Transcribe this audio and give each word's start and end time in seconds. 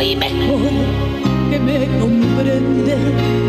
estoy 0.00 0.16
mejor, 0.16 0.70
que 1.50 1.58
me 1.58 1.86
comprende. 1.98 3.47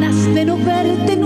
Ganas 0.00 0.34
de 0.34 0.44
no 0.46 0.56
verte 0.56 1.19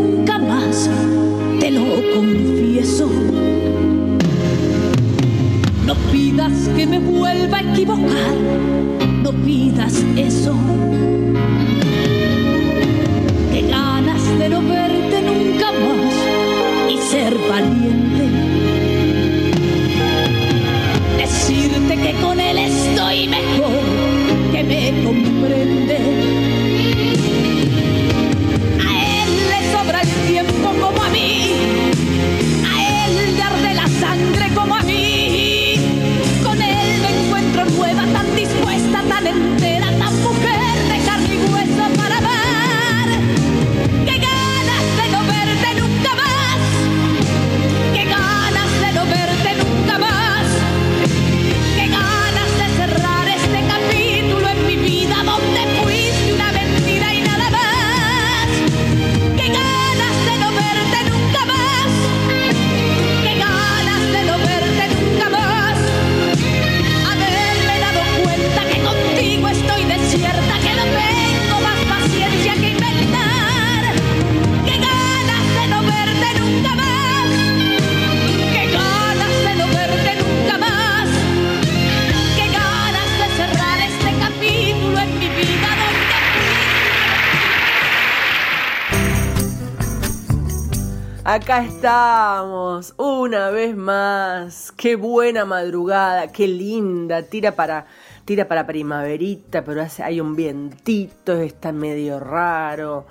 Estamos, 91.63 92.95
una 92.97 93.51
vez 93.51 93.77
más. 93.77 94.73
Qué 94.73 94.97
buena 94.97 95.45
madrugada, 95.45 96.33
qué 96.33 96.49
linda. 96.49 97.23
Tira 97.23 97.53
para, 97.53 97.87
tira 98.25 98.49
para 98.49 98.67
primaverita, 98.67 99.65
pero 99.65 99.81
hace, 99.81 100.03
hay 100.03 100.21
un 100.21 100.35
vientito, 100.35 101.35
está 101.35 101.71
medio 101.71 102.19
raro. 102.19 103.07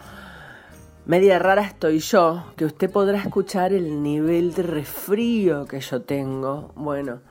Media 1.05 1.39
rara 1.39 1.61
estoy 1.61 1.99
yo, 1.99 2.43
que 2.57 2.65
usted 2.65 2.91
podrá 2.91 3.19
escuchar 3.19 3.71
el 3.71 4.03
nivel 4.03 4.53
de 4.53 4.63
resfrío 4.63 5.65
que 5.65 5.79
yo 5.79 6.01
tengo. 6.01 6.73
Bueno, 6.75 7.21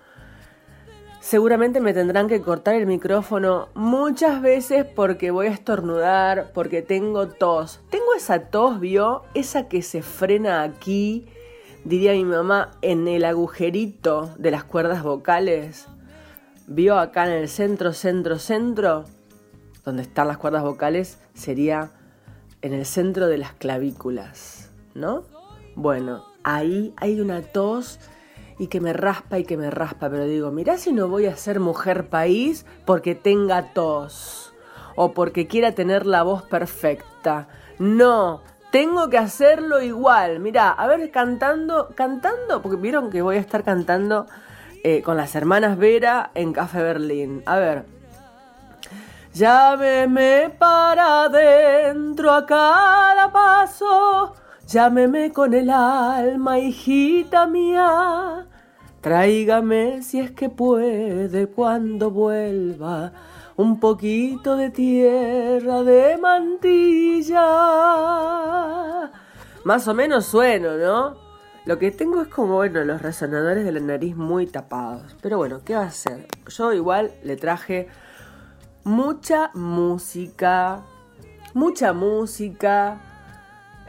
seguramente 1.22 1.80
me 1.80 1.94
tendrán 1.94 2.26
que 2.26 2.42
cortar 2.42 2.74
el 2.74 2.86
micrófono 2.86 3.68
muchas 3.74 4.42
veces 4.42 4.84
porque 4.84 5.30
voy 5.30 5.46
a 5.46 5.52
estornudar, 5.52 6.50
porque 6.52 6.82
tengo 6.82 7.28
tos. 7.28 7.80
Tengo 7.90 8.12
esa 8.16 8.50
tos, 8.50 8.80
¿vio? 8.80 9.22
Esa 9.32 9.68
que 9.68 9.82
se 9.82 10.02
frena 10.02 10.62
aquí, 10.62 11.26
diría 11.84 12.12
mi 12.12 12.24
mamá, 12.24 12.72
en 12.82 13.06
el 13.06 13.24
agujerito 13.24 14.34
de 14.36 14.50
las 14.50 14.64
cuerdas 14.64 15.04
vocales. 15.04 15.86
¿Vio 16.66 16.98
acá 16.98 17.26
en 17.26 17.34
el 17.34 17.48
centro, 17.48 17.92
centro, 17.92 18.38
centro? 18.38 19.04
Donde 19.84 20.02
están 20.02 20.26
las 20.26 20.38
cuerdas 20.38 20.64
vocales 20.64 21.18
sería 21.34 21.92
en 22.62 22.72
el 22.72 22.84
centro 22.84 23.28
de 23.28 23.38
las 23.38 23.52
clavículas, 23.52 24.70
¿no? 24.94 25.22
Bueno, 25.76 26.24
ahí 26.42 26.92
hay 26.96 27.20
una 27.20 27.42
tos 27.42 28.00
y 28.62 28.68
que 28.68 28.80
me 28.80 28.92
raspa 28.92 29.40
y 29.40 29.44
que 29.44 29.56
me 29.56 29.72
raspa, 29.72 30.08
pero 30.08 30.24
digo, 30.24 30.52
mirá 30.52 30.78
si 30.78 30.92
no 30.92 31.08
voy 31.08 31.26
a 31.26 31.34
ser 31.34 31.58
mujer 31.58 32.06
país 32.06 32.64
porque 32.84 33.16
tenga 33.16 33.72
tos 33.72 34.54
o 34.94 35.14
porque 35.14 35.48
quiera 35.48 35.72
tener 35.72 36.06
la 36.06 36.22
voz 36.22 36.44
perfecta. 36.44 37.48
No, 37.80 38.40
tengo 38.70 39.10
que 39.10 39.18
hacerlo 39.18 39.82
igual. 39.82 40.38
Mirá, 40.38 40.70
a 40.70 40.86
ver, 40.86 41.10
cantando, 41.10 41.88
cantando, 41.96 42.62
porque 42.62 42.76
vieron 42.76 43.10
que 43.10 43.20
voy 43.20 43.34
a 43.34 43.40
estar 43.40 43.64
cantando 43.64 44.28
eh, 44.84 45.02
con 45.02 45.16
las 45.16 45.34
hermanas 45.34 45.76
Vera 45.76 46.30
en 46.36 46.52
Café 46.52 46.84
Berlín. 46.84 47.42
A 47.46 47.56
ver. 47.56 47.84
Llámeme 49.34 50.54
para 50.56 51.24
adentro 51.24 52.32
a 52.32 52.46
cada 52.46 53.32
paso, 53.32 54.34
llámeme 54.68 55.32
con 55.32 55.52
el 55.52 55.68
alma, 55.68 56.60
hijita 56.60 57.48
mía. 57.48 58.46
Tráigame 59.02 60.00
si 60.02 60.20
es 60.20 60.30
que 60.30 60.48
puede 60.48 61.48
cuando 61.48 62.12
vuelva 62.12 63.12
un 63.56 63.80
poquito 63.80 64.56
de 64.56 64.70
tierra 64.70 65.82
de 65.82 66.16
mantilla. 66.18 67.40
Más 69.64 69.88
o 69.88 69.94
menos 69.94 70.26
sueno, 70.26 70.76
¿no? 70.76 71.16
Lo 71.64 71.80
que 71.80 71.90
tengo 71.90 72.22
es 72.22 72.28
como, 72.28 72.54
bueno, 72.54 72.84
los 72.84 73.02
resonadores 73.02 73.64
de 73.64 73.72
la 73.72 73.80
nariz 73.80 74.14
muy 74.14 74.46
tapados. 74.46 75.16
Pero 75.20 75.36
bueno, 75.36 75.62
¿qué 75.64 75.74
va 75.74 75.82
a 75.82 75.86
hacer? 75.86 76.28
Yo 76.46 76.72
igual 76.72 77.10
le 77.24 77.34
traje 77.34 77.88
mucha 78.84 79.50
música, 79.54 80.82
mucha 81.54 81.92
música, 81.92 83.00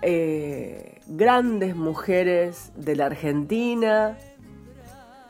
eh, 0.02 1.02
grandes 1.06 1.76
mujeres 1.76 2.72
de 2.76 2.96
la 2.96 3.06
Argentina. 3.06 4.18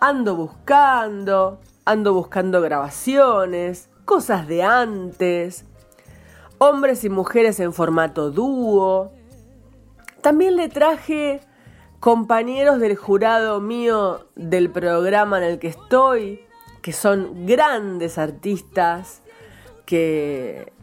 Ando 0.06 0.36
buscando, 0.36 1.62
ando 1.86 2.14
buscando 2.14 2.60
grabaciones, 2.60 3.90
cosas 4.04 4.50
de 4.50 4.62
antes, 4.62 5.64
hombres 6.58 7.06
y 7.06 7.10
mujeres 7.10 7.62
en 7.62 7.72
formato 7.72 8.30
dúo. 8.30 9.14
También 10.20 10.58
le 10.58 10.68
traje 10.68 11.40
compañeros 12.02 12.82
del 12.82 12.98
jurado 12.98 13.62
mío 13.62 14.28
del 14.36 14.70
programa 14.70 15.38
en 15.38 15.46
el 15.46 15.58
que 15.58 15.70
estoy, 15.70 16.42
que 16.82 16.92
son 16.92 17.46
grandes 17.46 18.18
artistas, 18.18 19.22
que, 19.86 20.74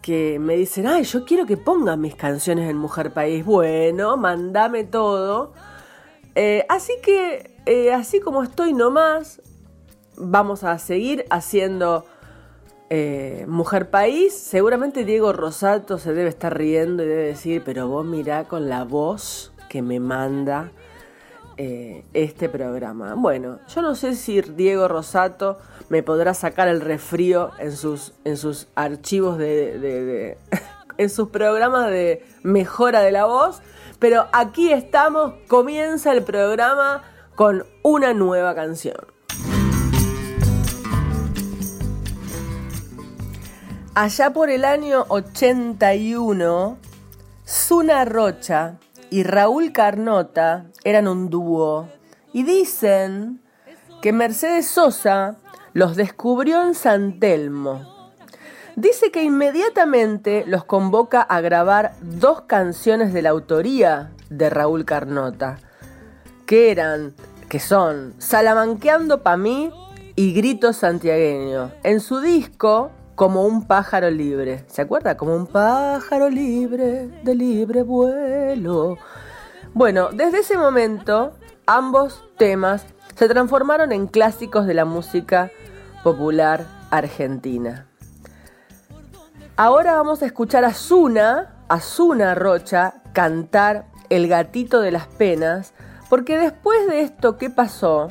que 0.00 0.38
me 0.38 0.56
dicen, 0.56 0.86
ay, 0.86 1.04
yo 1.04 1.26
quiero 1.26 1.44
que 1.44 1.58
pongan 1.58 2.00
mis 2.00 2.14
canciones 2.14 2.70
en 2.70 2.78
Mujer 2.78 3.12
País. 3.12 3.44
Bueno, 3.44 4.16
mandame 4.16 4.84
todo. 4.84 5.52
Eh, 6.40 6.64
así 6.68 6.92
que, 7.02 7.50
eh, 7.66 7.92
así 7.92 8.20
como 8.20 8.44
estoy 8.44 8.72
nomás, 8.72 9.42
vamos 10.16 10.62
a 10.62 10.78
seguir 10.78 11.24
haciendo 11.30 12.06
eh, 12.90 13.44
Mujer 13.48 13.90
País. 13.90 14.34
Seguramente 14.34 15.04
Diego 15.04 15.32
Rosato 15.32 15.98
se 15.98 16.14
debe 16.14 16.28
estar 16.28 16.56
riendo 16.56 17.02
y 17.02 17.08
debe 17.08 17.24
decir, 17.24 17.62
pero 17.64 17.88
vos 17.88 18.06
mirá 18.06 18.44
con 18.44 18.68
la 18.68 18.84
voz 18.84 19.52
que 19.68 19.82
me 19.82 19.98
manda 19.98 20.70
este 21.56 22.48
programa. 22.48 23.14
Bueno, 23.16 23.58
yo 23.66 23.82
no 23.82 23.96
sé 23.96 24.14
si 24.14 24.40
Diego 24.42 24.86
Rosato 24.86 25.58
me 25.88 26.04
podrá 26.04 26.32
sacar 26.32 26.68
el 26.68 26.80
resfrío 26.80 27.50
en 27.58 27.72
sus, 27.72 28.14
en 28.22 28.36
sus 28.36 28.68
archivos 28.76 29.38
de 29.38 30.38
en 30.98 31.10
sus 31.10 31.30
programas 31.30 31.90
de 31.90 32.24
mejora 32.44 33.00
de 33.00 33.10
la 33.10 33.24
voz. 33.24 33.60
Pero 33.98 34.26
aquí 34.32 34.72
estamos, 34.72 35.34
comienza 35.48 36.12
el 36.12 36.22
programa 36.22 37.02
con 37.34 37.64
una 37.82 38.14
nueva 38.14 38.54
canción. 38.54 38.96
Allá 43.94 44.32
por 44.32 44.50
el 44.50 44.64
año 44.64 45.04
81, 45.08 46.78
Zuna 47.44 48.04
Rocha 48.04 48.78
y 49.10 49.24
Raúl 49.24 49.72
Carnota 49.72 50.66
eran 50.84 51.08
un 51.08 51.30
dúo 51.30 51.88
y 52.32 52.44
dicen 52.44 53.40
que 54.00 54.12
Mercedes 54.12 54.68
Sosa 54.68 55.38
los 55.72 55.96
descubrió 55.96 56.62
en 56.62 56.74
San 56.74 57.18
Telmo 57.18 57.97
dice 58.78 59.10
que 59.10 59.24
inmediatamente 59.24 60.44
los 60.46 60.64
convoca 60.64 61.20
a 61.20 61.40
grabar 61.40 61.94
dos 62.00 62.42
canciones 62.42 63.12
de 63.12 63.22
la 63.22 63.30
autoría 63.30 64.12
de 64.30 64.50
Raúl 64.50 64.84
Carnota, 64.84 65.58
que 66.46 66.70
eran, 66.70 67.12
que 67.48 67.58
son 67.58 68.14
Salamanqueando 68.18 69.22
pa' 69.22 69.36
mí 69.36 69.72
y 70.14 70.32
Grito 70.32 70.72
Santiagueño, 70.72 71.72
en 71.82 72.00
su 72.00 72.20
disco 72.20 72.92
Como 73.16 73.44
un 73.44 73.66
pájaro 73.66 74.10
libre. 74.12 74.64
¿Se 74.68 74.80
acuerda? 74.80 75.16
Como 75.16 75.34
un 75.34 75.48
pájaro 75.48 76.30
libre 76.30 77.08
de 77.24 77.34
libre 77.34 77.82
vuelo. 77.82 78.96
Bueno, 79.74 80.10
desde 80.12 80.38
ese 80.38 80.56
momento, 80.56 81.32
ambos 81.66 82.22
temas 82.36 82.86
se 83.16 83.28
transformaron 83.28 83.90
en 83.90 84.06
clásicos 84.06 84.68
de 84.68 84.74
la 84.74 84.84
música 84.84 85.50
popular 86.04 86.64
argentina. 86.92 87.87
Ahora 89.60 89.96
vamos 89.96 90.22
a 90.22 90.26
escuchar 90.26 90.64
a 90.64 90.72
Zuna, 90.72 91.64
a 91.68 91.80
Zuna 91.80 92.36
Rocha, 92.36 93.02
cantar 93.12 93.86
El 94.08 94.28
gatito 94.28 94.80
de 94.80 94.92
las 94.92 95.08
penas, 95.08 95.74
porque 96.08 96.38
después 96.38 96.86
de 96.86 97.00
esto 97.00 97.38
que 97.38 97.50
pasó, 97.50 98.06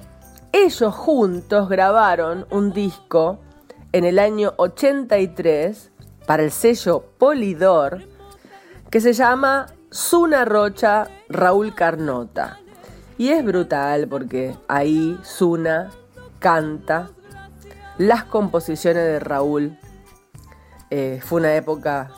ellos 0.51 0.93
juntos 0.93 1.69
grabaron 1.69 2.45
un 2.51 2.73
disco 2.73 3.39
en 3.93 4.03
el 4.03 4.19
año 4.19 4.55
83 4.57 5.89
para 6.25 6.43
el 6.43 6.51
sello 6.51 7.05
Polidor 7.17 8.01
que 8.89 8.99
se 8.99 9.13
llama 9.13 9.67
Zuna 9.89 10.43
Rocha 10.43 11.07
Raúl 11.29 11.73
Carnota. 11.73 12.59
Y 13.17 13.29
es 13.29 13.45
brutal 13.45 14.09
porque 14.09 14.53
ahí 14.67 15.17
Zuna 15.23 15.91
canta 16.39 17.09
las 17.97 18.25
composiciones 18.25 19.03
de 19.03 19.19
Raúl 19.21 19.77
eh, 20.89 21.19
fue 21.23 21.39
una 21.41 21.55
época 21.55 22.11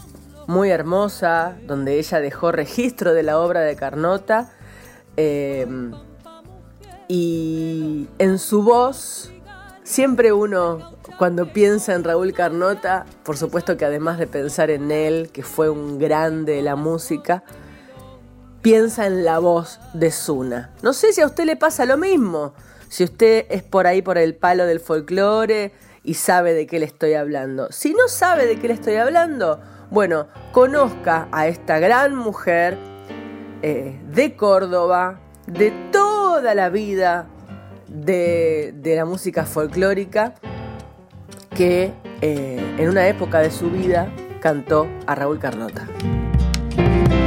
muy 0.48 0.70
hermosa, 0.70 1.56
donde 1.68 2.00
ella 2.00 2.20
dejó 2.20 2.52
registro 2.52 3.14
de 3.14 3.24
la 3.24 3.40
obra 3.40 3.62
de 3.62 3.76
Carnota. 3.76 4.50
Em, 5.16 5.94
y 7.08 8.08
en 8.18 8.40
su 8.40 8.64
voz, 8.64 9.32
siempre 9.84 10.34
uno, 10.34 10.94
cuando 11.18 11.52
piensa 11.52 11.94
en 11.94 12.04
Raúl 12.04 12.34
Carnota, 12.34 13.06
por 13.24 13.38
supuesto 13.38 13.78
que 13.78 13.86
además 13.86 14.18
de 14.18 14.28
pensar 14.28 14.70
en 14.70 14.92
él, 14.92 15.30
que 15.32 15.44
fue 15.44 15.70
un 15.70 16.00
grande 16.00 16.54
de 16.54 16.62
la 16.62 16.76
música, 16.76 17.44
piensa 18.62 19.08
en 19.08 19.26
la 19.26 19.40
voz 19.40 19.80
de 19.94 20.12
Zuna. 20.12 20.72
No 20.82 20.94
sé 20.94 21.14
si 21.14 21.22
a 21.22 21.26
usted 21.26 21.46
le 21.46 21.56
pasa 21.56 21.86
lo 21.86 21.98
mismo, 21.98 22.54
si 22.90 23.04
usted 23.04 23.46
es 23.50 23.64
por 23.64 23.88
ahí 23.88 24.02
por 24.02 24.18
el 24.18 24.36
palo 24.36 24.66
del 24.66 24.80
folclore, 24.80 25.74
y 26.04 26.16
sabe 26.16 26.54
de 26.54 26.68
qué 26.68 26.80
le 26.80 26.86
estoy 26.86 27.14
hablando. 27.14 27.72
Si 27.72 27.94
no 27.94 28.08
sabe 28.08 28.46
de 28.46 28.58
qué 28.58 28.68
le 28.68 28.74
estoy 28.74 28.96
hablando, 28.96 29.60
bueno, 29.90 30.28
conozca 30.52 31.28
a 31.32 31.48
esta 31.48 31.80
gran 31.80 32.16
mujer 32.16 32.78
eh, 33.62 34.00
de 34.12 34.36
Córdoba, 34.36 35.20
de 35.48 35.72
toda 35.92 36.54
la 36.54 36.70
vida 36.70 37.28
de, 37.88 38.74
la 38.84 39.06
música 39.06 39.46
folclórica, 39.46 40.36
que 41.56 41.92
eh, 42.22 42.76
en 42.78 42.90
una 42.90 43.08
época 43.08 43.40
de 43.40 43.52
su 43.52 43.70
vida 43.70 44.10
cantó 44.42 44.88
a 45.08 45.16
Raúl 45.16 45.40
Carnota. 45.40 45.88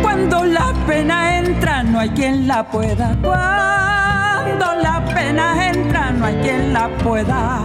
Cuando 0.03 0.45
la 0.45 0.73
pena 0.87 1.39
entra, 1.39 1.83
no 1.83 1.99
hay 1.99 2.11
quien 2.11 2.47
la 2.47 2.71
pueda. 2.71 3.19
Cuando 3.23 4.75
la 4.81 5.05
pena 5.15 5.69
entra, 5.69 6.11
no 6.13 6.27
hay 6.27 6.37
quien 6.37 6.73
la 6.73 6.89
pueda 6.99 7.65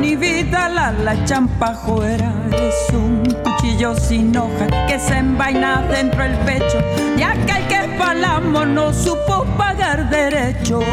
ni 0.00 0.16
vida, 0.16 0.68
la, 0.68 0.92
la 0.92 1.24
champajuera 1.24 2.32
es 2.52 2.94
un 2.94 3.22
cuchillo 3.42 3.94
sin 3.94 4.34
hoja 4.36 4.66
que 4.86 4.98
se 4.98 5.18
envaina 5.18 5.82
dentro 5.82 6.22
del 6.22 6.36
pecho 6.38 6.78
y 7.16 7.22
aquel 7.22 7.66
que 7.68 7.96
palamo 7.98 8.64
no 8.64 8.92
supo 8.92 9.44
pagar 9.58 10.08
derechos. 10.08 10.84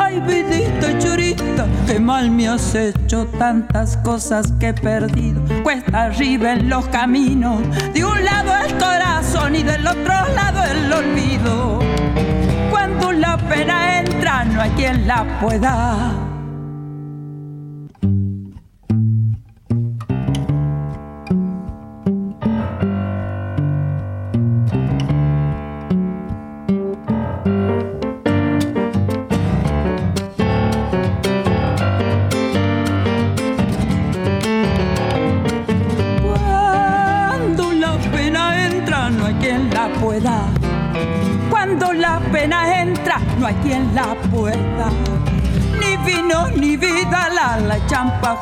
Ay, 0.00 0.20
vidita 0.20 0.98
churita, 0.98 1.66
qué 1.86 2.00
mal 2.00 2.30
me 2.30 2.48
has 2.48 2.74
hecho 2.74 3.26
tantas 3.38 3.96
cosas 3.98 4.52
que 4.58 4.68
he 4.68 4.74
perdido. 4.74 5.40
Cuesta 5.62 6.04
arriba 6.04 6.54
en 6.54 6.68
los 6.68 6.86
caminos, 6.88 7.62
de 7.92 8.04
un 8.04 8.24
lado 8.24 8.52
el 8.66 8.74
corazón 8.78 9.54
y 9.54 9.62
del 9.62 9.86
otro 9.86 10.14
lado 10.34 10.62
el 10.64 10.92
olvido. 10.92 11.78
Cuando 12.70 13.12
la 13.12 13.36
pena 13.36 14.00
entra, 14.00 14.44
no 14.44 14.60
hay 14.60 14.70
quien 14.70 15.06
la 15.06 15.24
pueda 15.40 16.23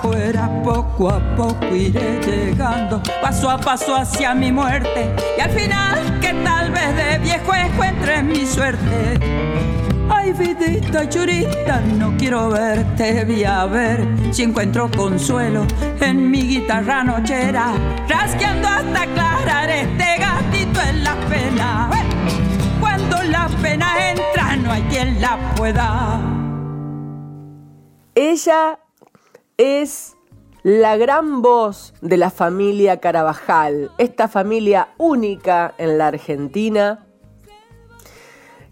champa 0.03 0.09
fuera, 0.09 0.63
poco 0.63 1.11
a 1.11 1.37
poco 1.37 1.75
iré 1.75 2.21
llegando, 2.21 3.03
paso 3.21 3.51
a 3.51 3.59
paso 3.59 3.95
hacia 3.95 4.35
mi 4.35 4.53
muerte. 4.53 5.15
Y 5.37 5.41
al 5.41 5.51
final, 5.51 6.21
que 6.21 6.33
tal 6.45 6.71
vez 6.71 6.97
de 6.97 7.19
viejo 7.19 7.55
encuentre 7.55 8.23
mi 8.23 8.47
suerte. 8.47 9.19
Ay, 10.11 10.33
vidita 10.33 11.09
churita, 11.09 11.81
no 11.99 12.17
quiero 12.17 12.51
verte, 12.51 13.25
voy 13.25 13.45
a 13.45 13.65
ver 13.67 14.07
si 14.31 14.43
encuentro 14.43 14.91
consuelo 14.91 15.67
en 16.01 16.31
mi 16.31 16.43
guitarra 16.43 17.03
nochera, 17.03 17.73
rasqueando 18.09 18.69
hasta 18.69 19.03
aclarar 19.03 19.71
este 19.71 20.19
gatito 20.19 20.81
en 20.81 21.05
la 21.05 21.15
pena. 21.29 21.91
Cuando 22.81 23.23
la 23.23 23.49
pena 23.63 24.11
entra, 24.11 24.57
no 24.57 24.73
hay 24.73 24.83
quien 24.83 25.21
la 25.21 25.39
pueda. 25.57 26.21
Ella 28.15 28.79
es 29.63 30.17
la 30.65 30.97
gran 30.97 31.41
voz 31.41 31.95
de 32.01 32.17
la 32.17 32.31
familia 32.31 33.01
Carabajal, 33.01 33.91
esta 33.99 34.29
familia 34.29 34.95
única 34.99 35.75
en 35.79 35.99
la 35.99 36.09
Argentina, 36.09 37.07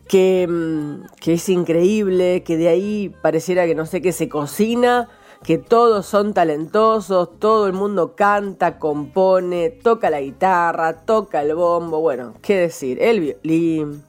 que, 0.08 0.48
mm, 0.48 1.06
que, 1.20 1.34
es 1.34 1.48
increíble, 1.48 2.42
que 2.42 2.56
de 2.56 2.68
ahí 2.68 3.14
pareciera 3.22 3.66
que 3.66 3.76
no 3.76 3.86
sé 3.86 4.02
qué 4.02 4.12
se 4.12 4.28
cocina, 4.28 5.08
que 5.44 5.58
todos 5.58 6.06
son 6.06 6.34
talentosos, 6.34 7.38
todo 7.38 7.66
el 7.66 7.72
mundo 7.72 8.14
canta, 8.14 8.78
compone, 8.78 9.70
toca 9.70 10.10
la 10.10 10.20
guitarra, 10.20 11.04
toca 11.04 11.42
el 11.42 11.54
bombo, 11.54 12.00
bueno, 12.00 12.34
qué 12.42 12.56
decir, 12.56 13.00
el 13.00 13.20
violín. 13.20 14.04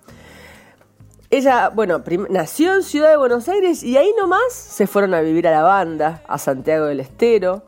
Ella, 1.31 1.69
bueno, 1.69 2.03
nació 2.29 2.75
en 2.75 2.83
Ciudad 2.83 3.09
de 3.09 3.15
Buenos 3.15 3.47
Aires 3.47 3.83
y 3.83 3.95
ahí 3.95 4.13
nomás 4.17 4.51
se 4.51 4.85
fueron 4.85 5.13
a 5.13 5.21
vivir 5.21 5.47
a 5.47 5.51
la 5.51 5.63
banda, 5.63 6.21
a 6.27 6.37
Santiago 6.37 6.87
del 6.87 6.99
Estero. 6.99 7.63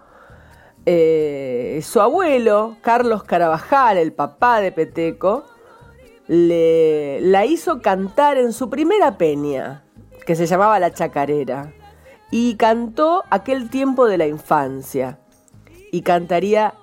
Eh, 0.86 1.82
su 1.82 2.02
abuelo, 2.02 2.76
Carlos 2.82 3.24
Carabajal, 3.24 3.98
el 3.98 4.12
papá 4.12 4.60
de 4.60 4.74
Peteco, 4.74 5.46
le, 6.28 7.22
la 7.22 7.46
hizo 7.46 7.82
cantar 7.82 8.38
en 8.38 8.52
su 8.52 8.70
primera 8.70 9.18
peña, 9.18 9.86
que 10.26 10.36
se 10.36 10.46
llamaba 10.46 10.78
La 10.80 10.94
Chacarera, 10.94 11.72
y 12.32 12.56
cantó 12.56 13.24
aquel 13.30 13.70
tiempo 13.70 14.08
de 14.08 14.18
la 14.18 14.28
infancia, 14.28 15.20
y 15.90 16.02
cantaría 16.02 16.74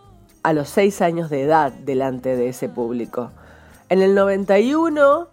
a 0.42 0.54
los 0.54 0.70
seis 0.70 1.02
años 1.02 1.28
de 1.28 1.42
edad 1.42 1.72
delante 1.72 2.36
de 2.36 2.48
ese 2.48 2.70
público. 2.70 3.32
En 3.90 4.00
el 4.00 4.14
91, 4.14 5.28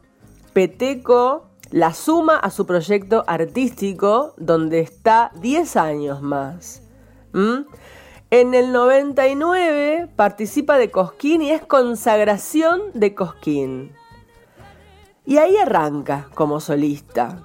Peteco 0.57 1.51
la 1.69 1.93
suma 1.93 2.35
a 2.35 2.49
su 2.49 2.65
proyecto 2.65 3.23
artístico, 3.27 4.33
donde 4.37 4.79
está 4.79 5.29
10 5.35 5.75
años 5.75 6.23
más. 6.23 6.81
En 8.31 8.55
el 8.55 8.71
99 8.71 10.09
participa 10.15 10.79
de 10.79 10.89
Cosquín 10.89 11.43
y 11.43 11.51
es 11.51 11.63
consagración 11.63 12.81
de 12.95 13.13
Cosquín. 13.13 13.91
Y 15.27 15.37
ahí 15.37 15.55
arranca 15.57 16.27
como 16.33 16.59
solista. 16.59 17.43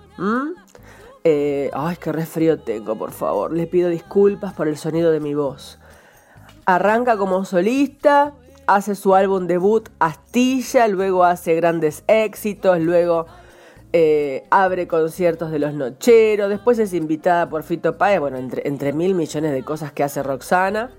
Eh, 1.23 1.71
ay, 1.75 1.97
qué 2.01 2.13
resfrío 2.13 2.61
tengo, 2.61 2.97
por 2.97 3.11
favor. 3.11 3.53
Le 3.53 3.67
pido 3.67 3.91
disculpas 3.91 4.55
por 4.55 4.69
el 4.69 4.79
sonido 4.79 5.11
de 5.11 5.21
mi 5.21 5.35
voz. 5.35 5.79
Arranca 6.65 7.19
como 7.19 7.45
solista, 7.45 8.33
hace 8.75 8.95
su 8.95 9.15
álbum 9.15 9.47
debut 9.47 9.89
Astilla, 9.99 10.89
luego 10.89 11.25
hace 11.25 11.55
grandes 11.55 12.05
éxitos, 12.07 12.81
luego 12.81 13.27
eh, 13.93 14.45
abre 14.51 14.89
conciertos 14.89 15.51
de 15.51 15.59
los 15.59 15.75
Nocheros, 15.75 16.49
después 16.49 16.79
es 16.79 16.95
invitada 16.95 17.49
por 17.49 17.63
Fito 17.63 17.99
Páez, 17.99 18.21
bueno, 18.21 18.39
entre, 18.39 18.67
entre 18.67 18.93
mil 18.93 19.15
millones 19.15 19.53
de 19.53 19.63
cosas 19.63 19.93
que 19.93 20.03
hace 20.03 20.23
Roxana. 20.23 20.91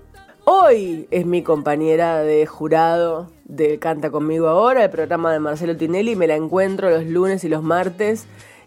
Hoy 0.44 1.08
es 1.10 1.26
mi 1.26 1.42
compañera 1.42 2.18
de 2.18 2.46
jurado 2.46 3.30
de 3.44 3.78
Canta 3.78 4.10
conmigo 4.10 4.48
ahora, 4.48 4.84
el 4.84 4.90
programa 4.90 5.32
de 5.32 5.40
Marcelo 5.40 5.76
Tinelli, 5.76 6.16
me 6.16 6.26
la 6.26 6.36
encuentro 6.36 6.90
los 6.90 7.04
lunes 7.06 7.44
y 7.44 7.48
los 7.48 7.62
martes 7.62 8.26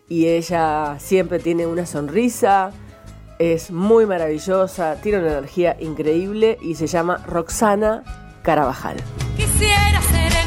y 0.09 0.27
ella 0.27 0.97
siempre 0.99 1.39
tiene 1.39 1.65
una 1.65 1.85
sonrisa, 1.85 2.71
es 3.39 3.71
muy 3.71 4.05
maravillosa, 4.05 4.95
tiene 5.01 5.19
una 5.19 5.33
energía 5.33 5.77
increíble 5.79 6.57
y 6.61 6.75
se 6.75 6.87
llama 6.87 7.23
Roxana 7.27 8.26
Carabajal. 8.47 8.95
Quisiera 9.35 10.01
ser 10.03 10.46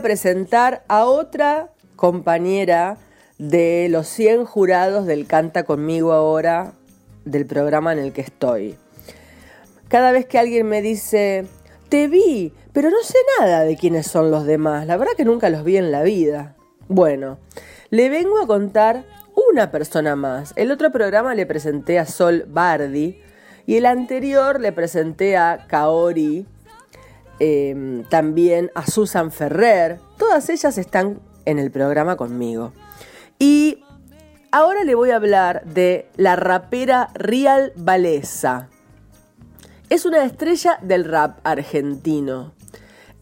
presentar 0.00 0.84
a 0.88 1.04
otra 1.04 1.70
compañera 1.96 2.96
de 3.38 3.88
los 3.90 4.06
100 4.08 4.44
jurados 4.44 5.06
del 5.06 5.26
Canta 5.26 5.64
conmigo 5.64 6.12
ahora 6.12 6.72
del 7.24 7.46
programa 7.46 7.92
en 7.92 7.98
el 7.98 8.12
que 8.12 8.20
estoy. 8.20 8.76
Cada 9.88 10.12
vez 10.12 10.26
que 10.26 10.38
alguien 10.38 10.66
me 10.68 10.82
dice, 10.82 11.46
te 11.88 12.06
vi, 12.08 12.52
pero 12.72 12.90
no 12.90 13.02
sé 13.02 13.18
nada 13.38 13.64
de 13.64 13.76
quiénes 13.76 14.06
son 14.06 14.30
los 14.30 14.46
demás, 14.46 14.86
la 14.86 14.96
verdad 14.96 15.14
que 15.16 15.24
nunca 15.24 15.50
los 15.50 15.64
vi 15.64 15.76
en 15.76 15.90
la 15.90 16.02
vida. 16.02 16.54
Bueno, 16.88 17.38
le 17.90 18.08
vengo 18.08 18.40
a 18.40 18.46
contar 18.46 19.04
una 19.50 19.70
persona 19.70 20.16
más. 20.16 20.52
El 20.56 20.70
otro 20.70 20.92
programa 20.92 21.34
le 21.34 21.46
presenté 21.46 21.98
a 21.98 22.06
Sol 22.06 22.44
Bardi 22.48 23.20
y 23.66 23.76
el 23.76 23.86
anterior 23.86 24.60
le 24.60 24.72
presenté 24.72 25.36
a 25.36 25.66
Kaori 25.68 26.46
Em, 27.42 28.04
también 28.04 28.70
a 28.74 28.86
Susan 28.86 29.32
Ferrer. 29.32 29.98
Todas 30.18 30.50
ellas 30.50 30.76
están 30.76 31.20
en 31.46 31.58
el 31.58 31.70
programa 31.70 32.16
conmigo. 32.16 32.74
Y 33.38 33.82
ahora 34.52 34.84
le 34.84 34.94
voy 34.94 35.10
a 35.10 35.16
hablar 35.16 35.64
de 35.64 36.06
la 36.16 36.36
rapera 36.36 37.08
Real 37.14 37.72
Valesa. 37.76 38.68
Es 39.88 40.04
una 40.04 40.22
estrella 40.22 40.78
del 40.82 41.06
rap 41.06 41.38
argentino. 41.42 42.52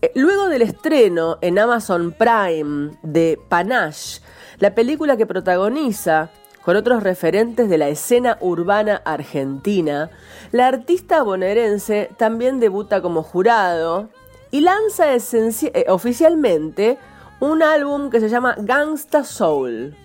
Eh, 0.02 0.10
luego 0.16 0.48
del 0.48 0.62
estreno 0.62 1.38
en 1.40 1.56
Amazon 1.60 2.10
Prime 2.12 2.98
de 3.04 3.38
Panache, 3.48 4.20
la 4.58 4.74
película 4.74 5.16
que 5.16 5.26
protagoniza 5.26 6.30
con 6.68 6.76
otros 6.76 7.02
referentes 7.02 7.70
de 7.70 7.78
la 7.78 7.88
escena 7.88 8.36
urbana 8.42 9.00
argentina, 9.06 10.10
la 10.52 10.66
artista 10.66 11.22
bonaerense 11.22 12.10
también 12.18 12.60
debuta 12.60 13.00
como 13.00 13.22
jurado 13.22 14.10
y 14.50 14.60
lanza 14.60 15.14
eh, 15.14 15.86
oficialmente 15.88 16.98
un 17.40 17.62
álbum 17.62 18.10
que 18.10 18.20
se 18.20 18.28
llama 18.28 18.54
Gangsta 18.58 19.24
Soul. 19.24 19.96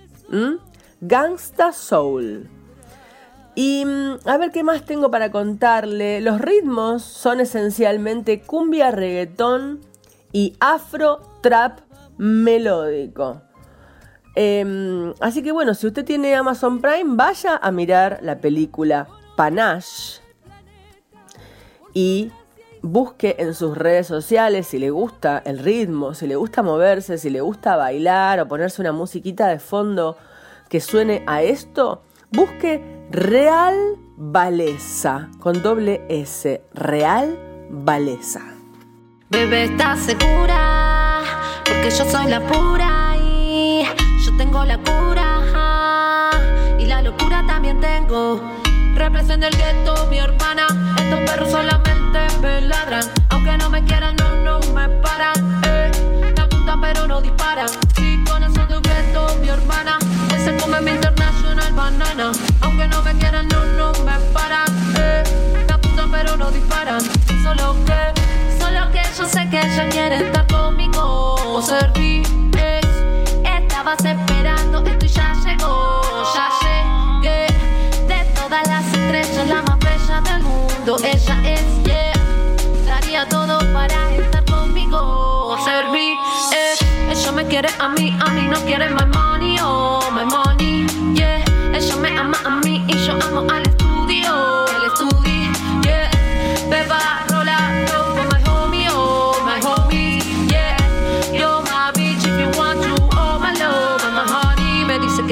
Gangsta 1.01 1.73
Soul. 1.73 2.49
Y 3.55 3.83
mm, 3.85 4.25
a 4.25 4.37
ver 4.37 4.51
qué 4.51 4.63
más 4.63 4.85
tengo 4.85 5.11
para 5.11 5.31
contarle. 5.31 6.21
Los 6.21 6.39
ritmos 6.39 7.03
son 7.03 7.41
esencialmente 7.41 8.39
cumbia, 8.39 8.89
reggaetón 8.89 9.81
y 10.31 10.55
afro 10.61 11.19
trap 11.41 11.81
melódico. 12.17 13.41
Em, 14.35 15.13
así 15.19 15.43
que 15.43 15.51
bueno, 15.51 15.73
si 15.73 15.87
usted 15.87 16.03
tiene 16.03 16.35
Amazon 16.35 16.81
Prime, 16.81 17.15
vaya 17.15 17.57
a 17.61 17.71
mirar 17.71 18.19
la 18.21 18.39
película 18.39 19.07
Panache 19.35 20.21
y 21.93 22.31
busque 22.81 23.35
en 23.39 23.53
sus 23.53 23.77
redes 23.77 24.07
sociales 24.07 24.67
si 24.67 24.79
le 24.79 24.89
gusta 24.89 25.41
el 25.45 25.59
ritmo, 25.59 26.13
si 26.13 26.27
le 26.27 26.35
gusta 26.35 26.63
moverse, 26.63 27.17
si 27.17 27.29
le 27.29 27.41
gusta 27.41 27.75
bailar 27.75 28.39
o 28.39 28.47
ponerse 28.47 28.81
una 28.81 28.91
musiquita 28.91 29.47
de 29.47 29.59
fondo 29.59 30.17
que 30.67 30.81
suene 30.81 31.23
a 31.27 31.43
esto, 31.43 32.01
busque 32.31 33.05
Real 33.11 33.77
Valesa 34.17 35.29
con 35.39 35.61
doble 35.61 36.03
S, 36.09 36.63
Real 36.73 37.37
Valesa. 37.69 38.41
Bebé, 39.29 39.65
¿estás 39.65 39.99
segura? 39.99 40.93
que 41.63 41.89
yo 41.89 42.05
soy 42.09 42.27
la 42.27 42.39
pura 42.47 43.02
tengo 44.37 44.63
la 44.65 44.77
cura. 44.77 46.29
Y 46.79 46.85
la 46.85 47.01
locura 47.01 47.43
también 47.45 47.79
tengo. 47.79 48.41
Representa 48.95 49.47
el 49.47 49.55
gueto, 49.55 50.07
mi 50.09 50.17
hermana. 50.17 50.67
Estos 50.97 51.19
perros 51.21 51.51
solamente 51.51 52.19
me 52.41 52.61
ladran. 52.61 53.03
Aunque 53.29 53.57
no 53.57 53.69
me 53.69 53.83
quieran, 53.83 54.15
no, 54.15 54.29
no 54.37 54.59
me 54.73 54.89
paran. 55.01 55.61
Eh, 55.65 55.91
me 56.21 56.41
apuntan 56.41 56.81
pero 56.81 57.07
no 57.07 57.21
disparan. 57.21 57.69
Si 57.95 58.23
con 58.23 58.43
eso 58.43 58.65
de 58.65 58.79
gueto, 58.81 59.27
mi 59.41 59.49
hermana. 59.49 59.97
Ese 60.35 60.55
come 60.57 60.81
mi 60.81 60.91
international 60.91 61.73
banana. 61.73 62.31
Aunque 62.61 62.87
no 62.87 63.01
me 63.01 63.13
quieran, 63.15 63.47
no, 63.47 63.65
no 63.65 63.91
me 64.03 64.17
paran. 64.33 64.67
Eh, 64.97 65.23
me 65.67 65.73
apuntan 65.73 66.11
pero 66.11 66.37
no 66.37 66.51
disparan. 66.51 67.01
Solo 67.43 67.75
que, 67.85 68.61
solo 68.63 68.91
que 68.91 69.01
yo 69.17 69.25
sé 69.25 69.49
que 69.49 69.59
ella 69.59 69.89
quiere 69.89 70.17
estar 70.17 70.47
conmigo. 70.47 71.35
O 71.55 71.61
servir. 71.61 72.52
Estabas 73.83 74.05
esperando, 74.05 74.81
esto 74.85 75.05
ya 75.07 75.33
llegó. 75.43 76.01
Ya 76.33 76.49
llegué 76.61 77.47
de 78.07 78.23
todas 78.33 78.65
las 78.65 78.85
estrellas, 78.85 79.49
la 79.49 79.61
más 79.61 79.77
bella 79.79 80.21
del 80.21 80.43
mundo. 80.43 80.97
Ella 81.03 81.37
es, 81.43 81.83
yeah. 81.83 82.13
Daría 82.85 83.27
todo 83.27 83.59
para 83.73 84.09
estar 84.15 84.45
conmigo. 84.45 85.57
Servir, 85.65 86.15
eh. 86.53 87.11
Ella 87.11 87.31
me 87.33 87.45
quiere 87.45 87.67
a 87.77 87.89
mí, 87.89 88.17
a 88.25 88.29
mí 88.29 88.47
no 88.47 88.57
quiere 88.61 88.89
my 88.89 89.05
money, 89.05 89.57
oh, 89.61 89.99
my 90.13 90.23
money, 90.23 90.87
yeah. 91.13 91.43
Ella 91.73 91.95
me 91.97 92.17
ama 92.17 92.37
a 92.45 92.49
mí 92.65 92.85
y 92.87 92.93
yo 93.05 93.19
amo 93.21 93.41
al 93.51 93.63
estudio. 93.63 93.72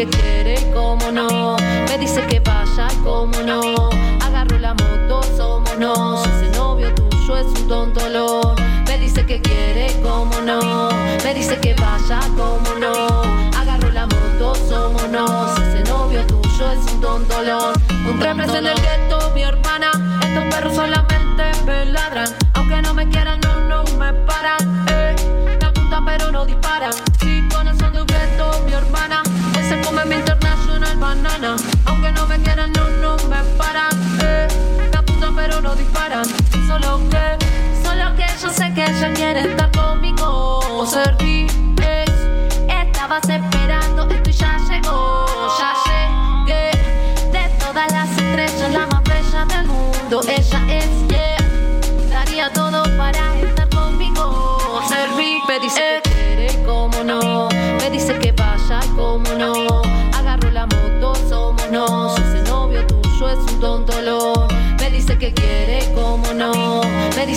Que 0.06 0.18
quiere, 0.18 0.56
y 0.56 0.74
cómo 0.74 1.12
no. 1.12 1.58
Me 1.88 1.98
dice 1.98 2.26
que 2.28 2.40
vaya, 2.40 2.88
y 2.92 3.04
cómo 3.04 3.38
no. 3.46 3.90
Agarro 4.26 4.58
la 4.58 4.74
moto, 4.74 5.22
somos 5.38 5.78
no. 5.78 6.24
Ese 6.24 6.50
novio 6.58 6.94
tuyo 6.96 7.38
es 7.38 7.46
un 7.46 7.68
tontolón. 7.68 8.56
Me 8.88 8.98
dice 8.98 9.26
que 9.26 9.42
quiere, 9.42 9.92
y 9.92 10.02
cómo 10.02 10.42
no. 10.42 10.90
Me 11.24 11.34
dice 11.34 11.60
que 11.60 11.76
vaya, 11.76 12.20
cómo 12.36 12.80
no. 12.80 13.22
Agarro 13.60 13.92
la 13.92 14.08
moto, 14.08 14.56
somos 14.68 15.08
no. 15.10 15.54
Ese 15.56 15.84
novio 15.84 16.26
tuyo 16.26 16.72
es 16.72 16.94
un 16.94 17.02
tontolón. 17.02 17.74
Un 18.10 18.20
representa 18.20 18.72
el 18.72 18.82
gueto, 18.82 19.32
mi 19.36 19.44
hermana. 19.44 19.92
Estos 20.24 20.44
perros 20.46 20.76
solamente 20.76 21.44
me 21.66 21.86
ladran. 21.86 22.30
Aunque 22.54 22.82
no 22.82 22.94
me 22.96 23.08
quieran, 23.08 23.40
no, 23.42 23.56
no 23.62 23.84
me 24.00 24.14
paran. 24.26 24.86
Eh, 24.90 25.16
me 25.46 25.66
apuntan 25.66 26.06
pero 26.06 26.32
no 26.32 26.46
disparan. 26.46 26.94
Si 27.20 27.48
con 27.50 27.68
un 27.68 28.08
gueto, 28.08 28.64
mi 28.66 28.74
hermana. 28.74 29.22
Come 29.80 30.04
mi 30.06 30.16
international 30.16 30.98
banana. 30.98 31.56
Aunque 31.86 32.12
no 32.12 32.28
me 32.28 32.38
quieran, 32.40 32.74
no, 32.74 32.90
no 33.02 33.16
me 33.30 33.42
paran. 33.58 33.92
Eh, 34.22 34.48
me 34.78 35.32
pero 35.34 35.62
no 35.62 35.74
disparan. 35.76 36.26
Solo 36.68 37.00
que, 37.10 37.38
solo 37.82 38.14
que 38.18 38.26
yo 38.42 38.50
sé 38.50 38.74
que 38.74 38.84
ella 38.84 39.14
quiere 39.14 39.42
estar 39.50 39.72
conmigo. 39.72 40.60
O 40.60 40.86
servir, 40.86 41.48
estabas 42.68 43.30
esperando, 43.30 44.10
esto 44.10 44.30
ya 44.32 44.58
llegó. 44.70 45.26
Ya 45.58 45.74
llegué 45.88 46.72
de 47.32 47.50
todas 47.60 47.92
las 47.94 48.10
estrellas, 48.10 48.72
la 48.74 48.88
más 48.88 49.04
bella 49.04 49.46
del 49.46 49.68
mundo. 49.68 50.22
Ella 50.28 50.62
es, 50.68 51.11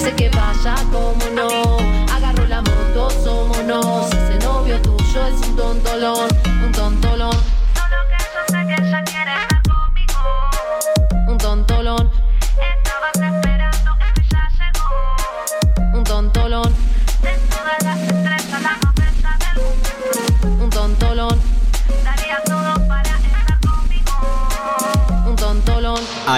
dice 0.05 0.17
que 0.17 0.29
vaya, 0.31 0.75
cómo 0.93 1.25
no. 1.35 1.79
Agarro 2.13 2.47
la 2.47 2.61
moto, 2.61 3.11
somos 3.23 3.65
no. 3.65 4.07
Ese 4.09 4.39
novio 4.45 4.81
tuyo 4.83 5.27
es 5.27 5.49
un 5.49 5.57
tontolón. 5.57 6.34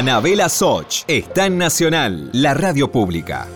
Anabela 0.06 0.48
Soch 0.48 1.02
está 1.08 1.46
en 1.46 1.58
Nacional, 1.58 2.30
la 2.32 2.54
radio 2.54 2.92
pública. 2.92 3.48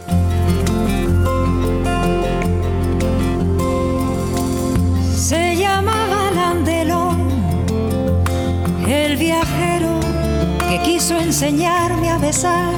Se 5.15 5.55
llamaba 5.55 6.33
Landelón, 6.35 7.21
el 8.85 9.17
viajero 9.17 10.01
que 10.69 10.83
quiso 10.83 11.17
enseñarme 11.21 12.11
a 12.11 12.19
besar 12.19 12.75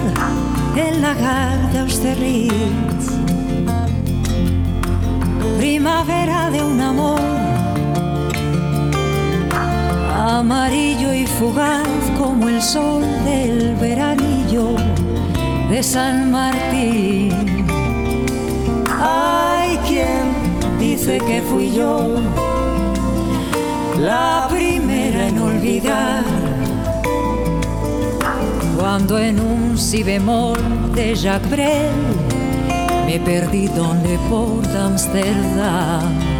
el 0.76 1.00
lagar 1.00 1.72
de 1.72 1.78
Austerlitz. 1.78 2.52
Primavera 5.56 6.50
de 6.50 6.62
un 6.62 6.78
amor 6.78 7.41
amarillo 10.28 11.12
y 11.12 11.26
fugaz 11.26 11.88
como 12.16 12.48
el 12.48 12.62
sol 12.62 13.04
del 13.24 13.74
veranillo 13.74 14.76
de 15.68 15.82
San 15.82 16.30
Martín. 16.30 17.66
Hay 19.00 19.76
quien 19.78 20.78
dice 20.78 21.18
que 21.18 21.42
fui 21.42 21.72
yo 21.72 22.20
la 23.98 24.46
primera 24.48 25.26
en 25.26 25.38
olvidar 25.40 26.24
cuando 28.78 29.18
en 29.18 29.40
un 29.40 29.76
si 29.76 30.04
bemol 30.04 30.58
de 30.94 31.16
Jacques 31.16 31.50
Brel 31.50 31.90
me 33.06 33.18
perdí 33.18 33.66
donde 33.66 34.18
por 34.30 34.64
Amsterdam. 34.76 36.31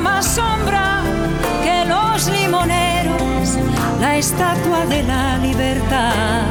Más 0.00 0.26
sombra 0.26 1.02
que 1.62 1.84
los 1.84 2.28
limoneros 2.28 3.58
la 4.00 4.16
estatua 4.16 4.86
de 4.86 5.02
la 5.02 5.38
libertad. 5.38 6.42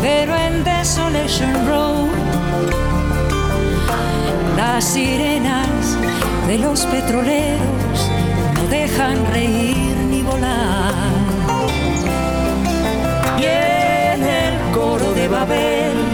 Pero 0.00 0.36
en 0.36 0.64
Desolation 0.64 1.66
Road 1.66 2.08
las 4.56 4.84
sirenas 4.84 5.98
de 6.46 6.58
los 6.58 6.86
petroleros 6.86 8.10
no 8.54 8.68
dejan 8.68 9.24
reír 9.32 9.96
ni 10.10 10.22
volar. 10.22 10.94
Y 13.38 13.44
en 13.44 14.22
el 14.22 14.72
coro 14.72 15.12
de 15.12 15.28
Babel 15.28 16.13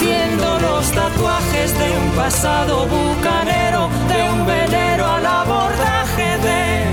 luciendo 0.00 0.58
los 0.60 0.90
tatuajes 0.92 1.78
de 1.78 1.98
un 1.98 2.10
pasado 2.16 2.86
bucanero, 2.86 3.88
de 4.08 4.30
un 4.30 4.46
velero 4.46 5.06
al 5.06 5.26
abordaje 5.26 6.38
de, 6.38 6.84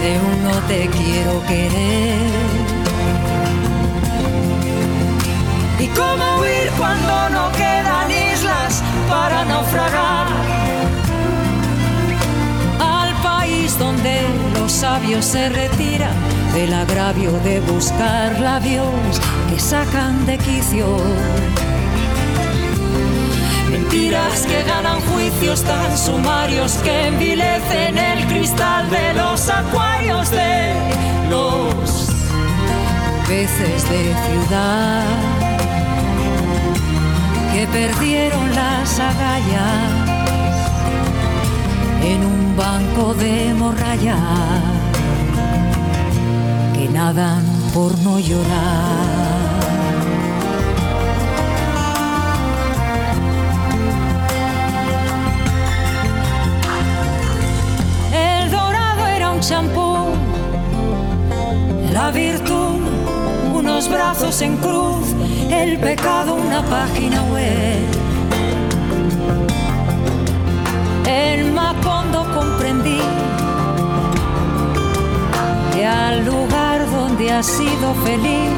de, 0.00 0.20
un 0.20 0.44
no 0.44 0.56
te 0.68 0.88
quiero 0.88 1.42
querer. 1.46 2.18
¿Y 5.80 5.86
cómo 5.88 6.40
huir 6.40 6.70
cuando 6.76 7.30
no 7.30 7.52
quedan 7.52 8.10
islas 8.10 8.82
para 9.08 9.44
naufragar? 9.44 10.26
Al 12.80 13.14
país 13.22 13.78
donde 13.78 14.18
sabios 14.68 15.24
se 15.24 15.48
retiran 15.48 16.12
del 16.52 16.72
agravio 16.74 17.32
de 17.40 17.60
buscar 17.60 18.38
labios 18.40 19.20
sacan 19.58 20.26
de 20.26 20.38
quicio. 20.38 20.86
Mentiras 23.70 24.46
que 24.46 24.62
ganan 24.62 25.00
juicios 25.02 25.62
tan 25.62 25.96
sumarios 25.96 26.72
que 26.84 27.08
envilecen 27.08 27.98
el 27.98 28.26
cristal 28.26 28.88
de 28.90 29.14
los 29.14 29.48
acuarios 29.48 30.30
de 30.30 30.74
los 31.30 31.72
peces 33.26 33.88
de 33.90 34.02
ciudad 34.26 35.04
que 37.52 37.66
perdieron 37.66 38.54
las 38.54 39.00
agallas 39.00 40.08
en 42.04 42.24
un 42.24 42.56
banco 42.56 43.14
de 43.14 43.52
morralla 43.54 44.16
que 46.74 46.88
nadan 46.88 47.44
por 47.74 47.98
no 47.98 48.18
llorar. 48.18 49.47
Champú, 59.48 60.08
la 61.90 62.10
virtud 62.10 62.82
unos 63.54 63.88
brazos 63.88 64.42
en 64.42 64.58
cruz, 64.58 65.14
el 65.50 65.78
pecado 65.78 66.34
una 66.34 66.62
página 66.64 67.22
web 67.32 67.86
En 71.06 71.54
Macondo 71.54 72.26
comprendí 72.34 73.00
que 75.72 75.86
al 75.86 76.26
lugar 76.26 76.78
donde 76.90 77.32
has 77.32 77.46
sido 77.46 77.94
feliz 78.04 78.52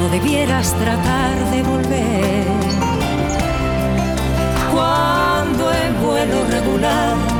no 0.00 0.08
debieras 0.08 0.72
tratar 0.72 1.34
de 1.50 1.62
volver. 1.62 2.46
Cuando 4.72 5.72
en 5.74 6.02
vuelo 6.02 6.38
regular 6.50 7.35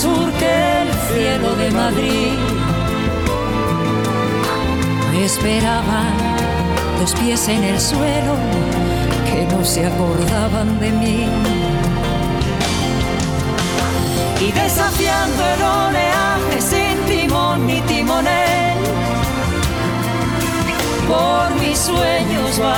surque 0.00 0.82
el 0.82 0.88
cielo 1.10 1.56
de 1.56 1.70
Madrid, 1.72 2.38
me 5.12 5.24
esperaban 5.24 6.14
dos 7.00 7.12
pies 7.14 7.48
en 7.48 7.64
el 7.64 7.80
suelo 7.80 8.34
que 9.28 9.44
no 9.52 9.64
se 9.64 9.86
acordaban 9.86 10.78
de 10.78 10.92
mí. 10.92 11.26
Y 14.40 14.52
desafiando 14.52 15.40
el 15.54 15.62
oleaje 15.62 16.60
sin 16.60 16.96
timón 17.10 17.66
ni 17.66 17.80
timonel, 17.80 18.78
por 21.08 21.60
mis 21.60 21.76
sueños 21.76 22.60
va 22.62 22.76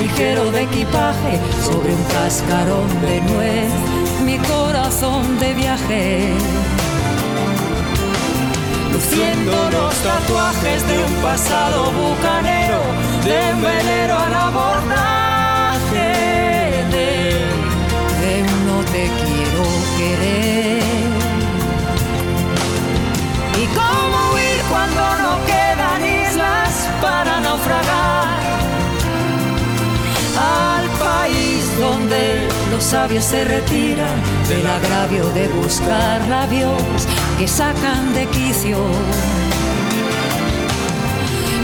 ligero 0.00 0.52
de 0.52 0.62
equipaje 0.62 1.40
sobre 1.66 1.92
un 1.92 2.04
cascarón 2.04 2.88
de 3.00 3.20
nuez, 3.32 3.91
mi 4.24 4.38
corazón 4.38 5.38
de 5.38 5.54
viaje. 5.54 6.32
Luciendo 8.92 9.52
los 9.70 9.94
tatuajes 9.96 10.86
de 10.88 10.98
un 10.98 11.14
pasado 11.22 11.90
bucanero, 11.92 12.80
de 13.24 13.54
un 13.54 13.62
velero 13.62 14.18
a 14.18 14.28
la 14.28 14.50
borda 14.50 15.22
de 16.92 18.42
no 18.66 18.84
te 18.92 19.04
quiero 19.20 19.64
querer. 19.96 20.81
Los 32.82 32.90
sabios 32.90 33.24
se 33.24 33.44
retiran 33.44 34.18
del 34.48 34.66
agravio 34.66 35.24
de 35.34 35.46
buscar 35.48 36.20
labios 36.28 36.82
que 37.38 37.46
sacan 37.46 38.12
de 38.12 38.26
quicio 38.26 38.76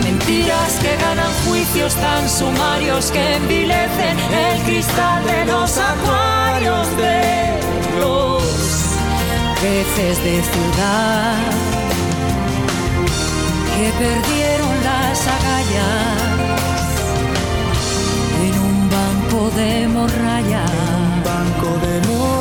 mentiras 0.04 0.78
que 0.80 0.96
ganan 0.96 1.32
juicios 1.44 1.94
tan 1.96 2.28
sumarios 2.28 3.10
que 3.10 3.34
envilecen 3.34 4.16
el 4.46 4.62
cristal 4.62 5.24
de 5.24 5.44
los 5.46 5.78
acuarios 5.78 6.86
de 6.96 7.58
los 7.98 8.42
peces 9.60 10.22
de 10.22 10.42
ciudad 10.52 11.36
que 13.74 13.90
perdieron 14.04 14.74
las 14.84 15.26
agallas 15.36 16.38
en 18.46 18.58
un 18.60 18.90
banco 18.90 19.50
de 19.56 19.88
morralla. 19.88 20.97
Un 21.48 21.54
banco 21.54 21.78
de. 21.86 22.37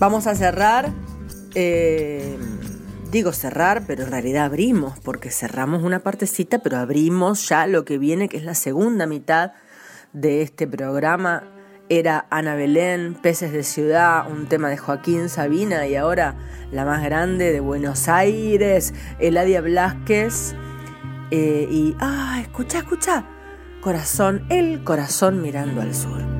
Vamos 0.00 0.26
a 0.26 0.34
cerrar. 0.34 0.90
eh, 1.54 2.38
digo 3.12 3.32
cerrar, 3.32 3.82
pero 3.86 4.04
en 4.04 4.10
realidad 4.10 4.46
abrimos, 4.46 4.98
porque 5.00 5.30
cerramos 5.30 5.82
una 5.82 5.98
partecita, 5.98 6.60
pero 6.60 6.78
abrimos 6.78 7.46
ya 7.48 7.66
lo 7.66 7.84
que 7.84 7.98
viene, 7.98 8.28
que 8.30 8.38
es 8.38 8.44
la 8.44 8.54
segunda 8.54 9.06
mitad 9.06 9.52
de 10.14 10.40
este 10.40 10.66
programa. 10.66 11.44
Era 11.90 12.26
Ana 12.30 12.54
Belén, 12.54 13.14
Peces 13.20 13.52
de 13.52 13.62
Ciudad, 13.62 14.30
un 14.30 14.46
tema 14.46 14.70
de 14.70 14.78
Joaquín 14.78 15.28
Sabina 15.28 15.86
y 15.86 15.96
ahora 15.96 16.34
la 16.72 16.86
más 16.86 17.02
grande 17.04 17.52
de 17.52 17.60
Buenos 17.60 18.08
Aires, 18.08 18.94
Eladia 19.18 19.60
Blasquez. 19.60 20.54
eh, 21.30 21.68
y, 21.70 21.94
ah, 22.00 22.38
escucha, 22.40 22.78
escucha. 22.78 23.26
Corazón, 23.82 24.46
el 24.48 24.82
corazón 24.82 25.42
mirando 25.42 25.82
al 25.82 25.94
sur. 25.94 26.39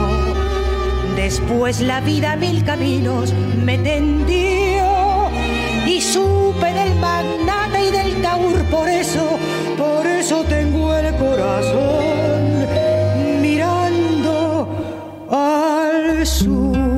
Después 1.21 1.81
la 1.81 2.01
vida 2.01 2.35
mil 2.35 2.63
caminos 2.63 3.31
me 3.63 3.77
tendió 3.77 5.29
y 5.85 6.01
supe 6.01 6.73
del 6.73 6.95
magnate 6.95 7.89
y 7.89 7.91
del 7.91 8.21
taur, 8.23 8.63
por 8.71 8.89
eso, 8.89 9.37
por 9.77 10.07
eso 10.07 10.43
tengo 10.45 10.95
el 10.95 11.13
corazón 11.17 12.65
mirando 13.39 14.67
al 15.29 16.25
sur. 16.25 16.90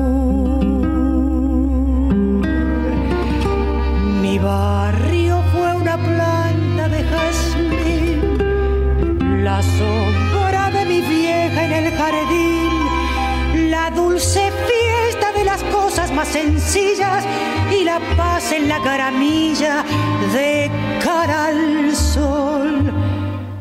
Y 17.70 17.84
la 17.84 18.00
paz 18.16 18.52
en 18.52 18.68
la 18.68 18.80
caramilla 18.82 19.84
de 20.32 20.70
cara 21.02 21.46
al 21.46 21.94
sol. 21.94 22.92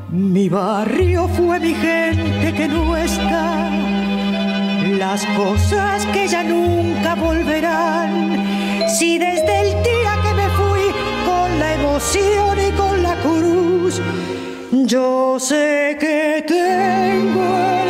Mi 0.10 0.50
barrio 0.50 1.28
fue 1.30 1.60
mi 1.60 1.74
gente 1.74 2.54
que 2.54 2.68
no 2.68 2.96
está, 2.96 3.70
las 4.98 5.26
cosas 5.38 6.06
que 6.08 6.28
ya 6.28 6.44
nunca 6.44 7.16
volverán. 7.16 8.44
Si 8.90 9.18
desde 9.18 9.62
el 9.62 9.84
día 9.84 10.14
que 10.24 10.34
me 10.34 10.50
fui 10.60 10.86
con 11.26 11.60
la 11.60 11.74
emoción 11.76 12.58
y 12.68 12.72
con 12.72 13.04
la 13.04 13.16
cruz, 13.16 14.02
Yo 14.72 15.40
sé 15.40 15.98
que 16.00 16.44
tengo 16.48 17.44
el 17.84 17.90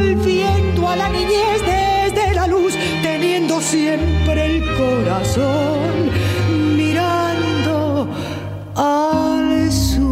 volviendo 0.00 0.88
a 0.88 0.96
la 0.96 1.08
niñez 1.08 1.60
desde 1.66 2.34
la 2.34 2.46
luz, 2.46 2.74
teniendo 3.02 3.60
siempre 3.60 4.46
el 4.46 4.64
corazón 4.76 6.10
mirando 6.76 8.08
al 8.76 9.70
sur. 9.70 10.06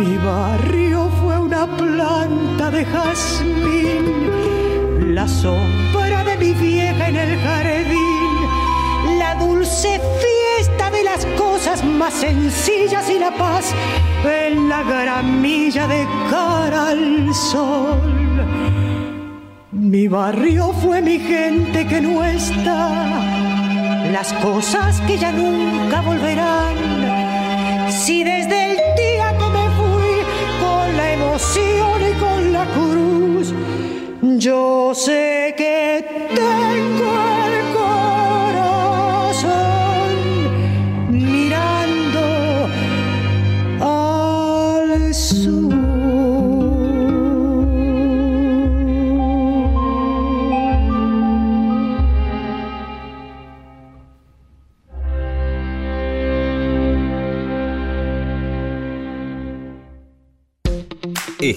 Mi 0.00 0.16
barrio 0.18 1.08
fue 1.20 1.38
una 1.38 1.66
planta 1.76 2.70
de 2.70 2.84
jazmín, 2.84 4.04
la 5.14 5.26
sombra 5.26 6.24
de 6.24 6.36
mi 6.36 6.52
vieja 6.52 7.08
en 7.08 7.16
el 7.16 7.38
jardín, 7.38 9.18
la 9.18 9.34
dulce 9.36 9.98
las 9.98 10.31
cosas 11.72 11.84
más 11.84 12.12
sencillas 12.14 13.08
y 13.08 13.18
la 13.18 13.30
paz 13.30 13.72
en 14.24 14.68
la 14.68 14.82
gramilla 14.82 15.86
de 15.86 16.06
cara 16.30 16.88
al 16.88 17.34
sol. 17.34 18.00
Mi 19.70 20.06
barrio 20.06 20.72
fue 20.82 21.00
mi 21.00 21.18
gente 21.18 21.86
que 21.86 22.00
no 22.02 22.24
está, 22.24 23.08
las 24.12 24.32
cosas 24.34 25.00
que 25.06 25.16
ya 25.16 25.32
nunca 25.32 26.02
volverán. 26.02 26.76
Si 27.90 28.22
desde 28.22 28.72
el 28.72 28.76
día 29.02 29.28
que 29.38 29.48
me 29.56 29.66
fui 29.78 30.14
con 30.60 30.96
la 30.98 31.12
emoción 31.12 31.96
y 32.10 32.14
con 32.20 32.52
la 32.52 32.64
cruz, 32.66 33.54
yo 34.38 34.92
sé 34.94 35.31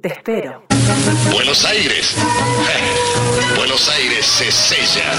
Te 0.00 0.08
espero. 0.08 0.62
Buenos 1.30 1.62
Aires. 1.66 2.16
Buenos 3.56 3.86
Aires 3.90 4.24
se 4.24 4.50
sella. 4.50 5.12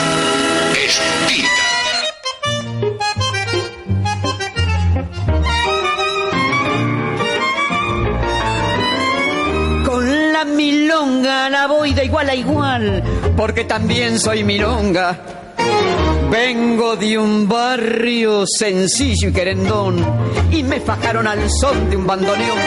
Es 0.73 0.99
tinta. 1.27 1.71
Con 9.85 10.33
la 10.33 10.45
milonga 10.45 11.49
la 11.51 11.67
voy 11.67 11.93
de 11.93 12.05
igual 12.05 12.29
a 12.29 12.35
igual, 12.35 13.03
porque 13.37 13.65
también 13.65 14.17
soy 14.19 14.43
milonga. 14.43 15.19
Vengo 16.31 16.95
de 16.95 17.17
un 17.17 17.45
barrio 17.45 18.45
sencillo 18.47 19.27
y 19.27 19.33
querendón, 19.33 19.97
y 20.49 20.63
me 20.63 20.79
fajaron 20.79 21.27
al 21.27 21.49
son 21.49 21.89
de 21.89 21.97
un 21.97 22.07
bandoneón. 22.07 22.57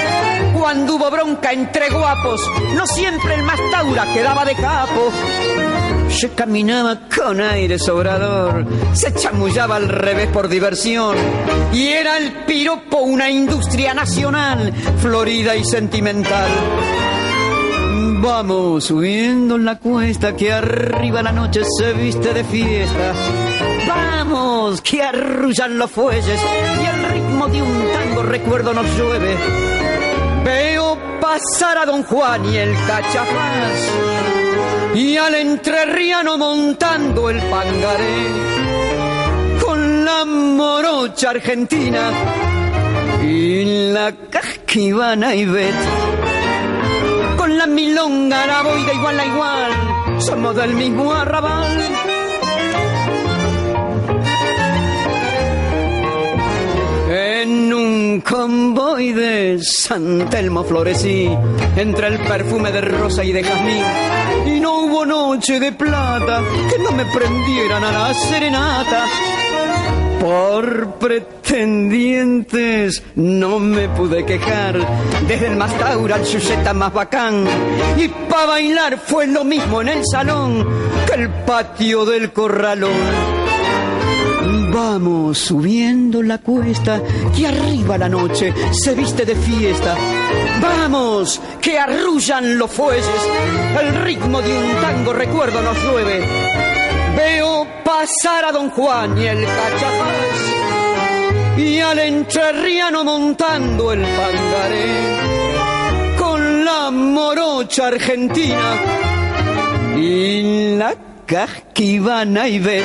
Cuando 0.52 0.96
hubo 0.96 1.10
bronca 1.10 1.50
entre 1.50 1.88
guapos, 1.88 2.42
no 2.74 2.86
siempre 2.86 3.36
el 3.36 3.42
más 3.42 3.58
taura 3.70 4.12
quedaba 4.12 4.44
de 4.44 4.54
capo. 4.54 5.10
Se 6.10 6.28
caminaba 6.32 7.08
con 7.08 7.40
aire 7.40 7.78
sobrador, 7.78 8.66
se 8.92 9.14
chamullaba 9.14 9.76
al 9.76 9.88
revés 9.88 10.28
por 10.28 10.48
diversión. 10.48 11.16
Y 11.72 11.86
era 11.86 12.18
el 12.18 12.44
piropo 12.44 12.98
una 12.98 13.30
industria 13.30 13.94
nacional, 13.94 14.74
florida 15.00 15.56
y 15.56 15.64
sentimental. 15.64 16.50
Vamos 18.24 18.84
subiendo 18.84 19.58
la 19.58 19.76
cuesta 19.76 20.34
que 20.34 20.50
arriba 20.50 21.22
la 21.22 21.30
noche 21.30 21.60
se 21.62 21.92
viste 21.92 22.32
de 22.32 22.42
fiesta. 22.42 23.12
Vamos, 23.86 24.80
que 24.80 25.02
arrullan 25.02 25.76
los 25.76 25.90
fuelles 25.90 26.40
y 26.80 26.86
el 26.86 27.12
ritmo 27.12 27.48
de 27.48 27.60
un 27.60 27.84
tango 27.92 28.22
recuerdo 28.22 28.72
nos 28.72 28.86
llueve. 28.96 29.36
Veo 30.42 30.96
pasar 31.20 31.76
a 31.76 31.84
Don 31.84 32.02
Juan 32.02 32.46
y 32.46 32.56
el 32.56 32.72
cachafaz 32.86 33.90
y 34.94 35.18
al 35.18 35.34
entrerriano 35.34 36.38
montando 36.38 37.28
el 37.28 37.38
pangaré 37.42 38.26
con 39.62 40.02
la 40.06 40.24
morocha 40.24 41.28
argentina 41.28 42.10
y 43.22 43.92
la 43.92 44.12
casquivana 44.30 45.34
y 45.34 45.44
bet 45.44 45.74
la 47.58 47.66
milonga 47.66 48.46
la 48.46 48.62
voy 48.62 48.82
de 48.84 48.94
igual 48.94 49.20
a 49.20 49.26
igual 49.26 49.72
somos 50.18 50.54
del 50.56 50.74
mismo 50.74 51.12
arrabal 51.12 51.94
En 57.16 57.72
un 57.72 58.22
convoy 58.22 59.12
de 59.12 59.58
San 59.62 60.28
Telmo 60.30 60.64
florecí 60.64 61.30
entre 61.76 62.08
el 62.08 62.18
perfume 62.18 62.72
de 62.72 62.80
rosa 62.80 63.22
y 63.22 63.32
de 63.32 63.44
jazmín. 63.44 63.84
Y 64.46 64.58
no 64.60 64.80
hubo 64.80 65.04
noche 65.04 65.60
de 65.60 65.70
plata 65.70 66.42
que 66.70 66.82
no 66.82 66.90
me 66.92 67.04
prendieran 67.04 67.84
a 67.84 67.92
la 67.92 68.14
serenata. 68.14 69.06
Por 70.24 70.94
pretendientes 70.94 73.02
no 73.14 73.58
me 73.58 73.90
pude 73.90 74.24
quejar, 74.24 74.78
desde 75.28 75.48
el 75.48 75.56
más 75.56 75.78
taura 75.78 76.14
al 76.14 76.24
chucheta 76.24 76.72
más 76.72 76.94
bacán. 76.94 77.44
Y 77.98 78.08
pa' 78.08 78.46
bailar 78.46 78.98
fue 78.98 79.26
lo 79.26 79.44
mismo 79.44 79.82
en 79.82 79.88
el 79.88 80.06
salón 80.06 80.66
que 81.06 81.12
el 81.20 81.28
patio 81.28 82.06
del 82.06 82.32
corralón. 82.32 82.94
Vamos 84.72 85.36
subiendo 85.36 86.22
la 86.22 86.38
cuesta, 86.38 87.02
que 87.36 87.46
arriba 87.46 87.98
la 87.98 88.08
noche 88.08 88.54
se 88.72 88.94
viste 88.94 89.26
de 89.26 89.36
fiesta. 89.36 89.94
Vamos, 90.62 91.38
que 91.60 91.78
arrullan 91.78 92.56
los 92.56 92.70
fuelles, 92.70 93.04
el 93.78 93.94
ritmo 94.02 94.40
de 94.40 94.56
un 94.56 94.74
tango 94.80 95.12
recuerdo 95.12 95.60
nos 95.60 95.76
llueve. 95.84 96.73
Veo 97.16 97.66
pasar 97.84 98.46
a 98.46 98.52
Don 98.52 98.70
Juan 98.70 99.18
y 99.18 99.26
el 99.26 99.44
cachafaz, 99.44 100.38
y 101.56 101.80
al 101.80 101.98
entrerriano 101.98 103.04
montando 103.04 103.92
el 103.92 104.00
pangaré, 104.00 106.16
con 106.18 106.64
la 106.64 106.90
morocha 106.90 107.88
argentina 107.88 108.72
y 109.96 110.76
la 110.76 110.94
casquivana 111.26 112.48
y 112.48 112.58
bet 112.58 112.84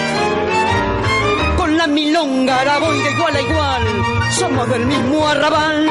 con 1.58 1.78
la 1.78 1.88
milonga 1.88 2.63
la 2.63 2.80
voy 2.80 2.98
de 3.00 3.12
igual 3.12 3.36
a 3.36 3.42
igual, 3.42 3.84
somos 4.32 4.70
del 4.70 4.86
mismo 4.86 5.28
arrabal. 5.28 5.89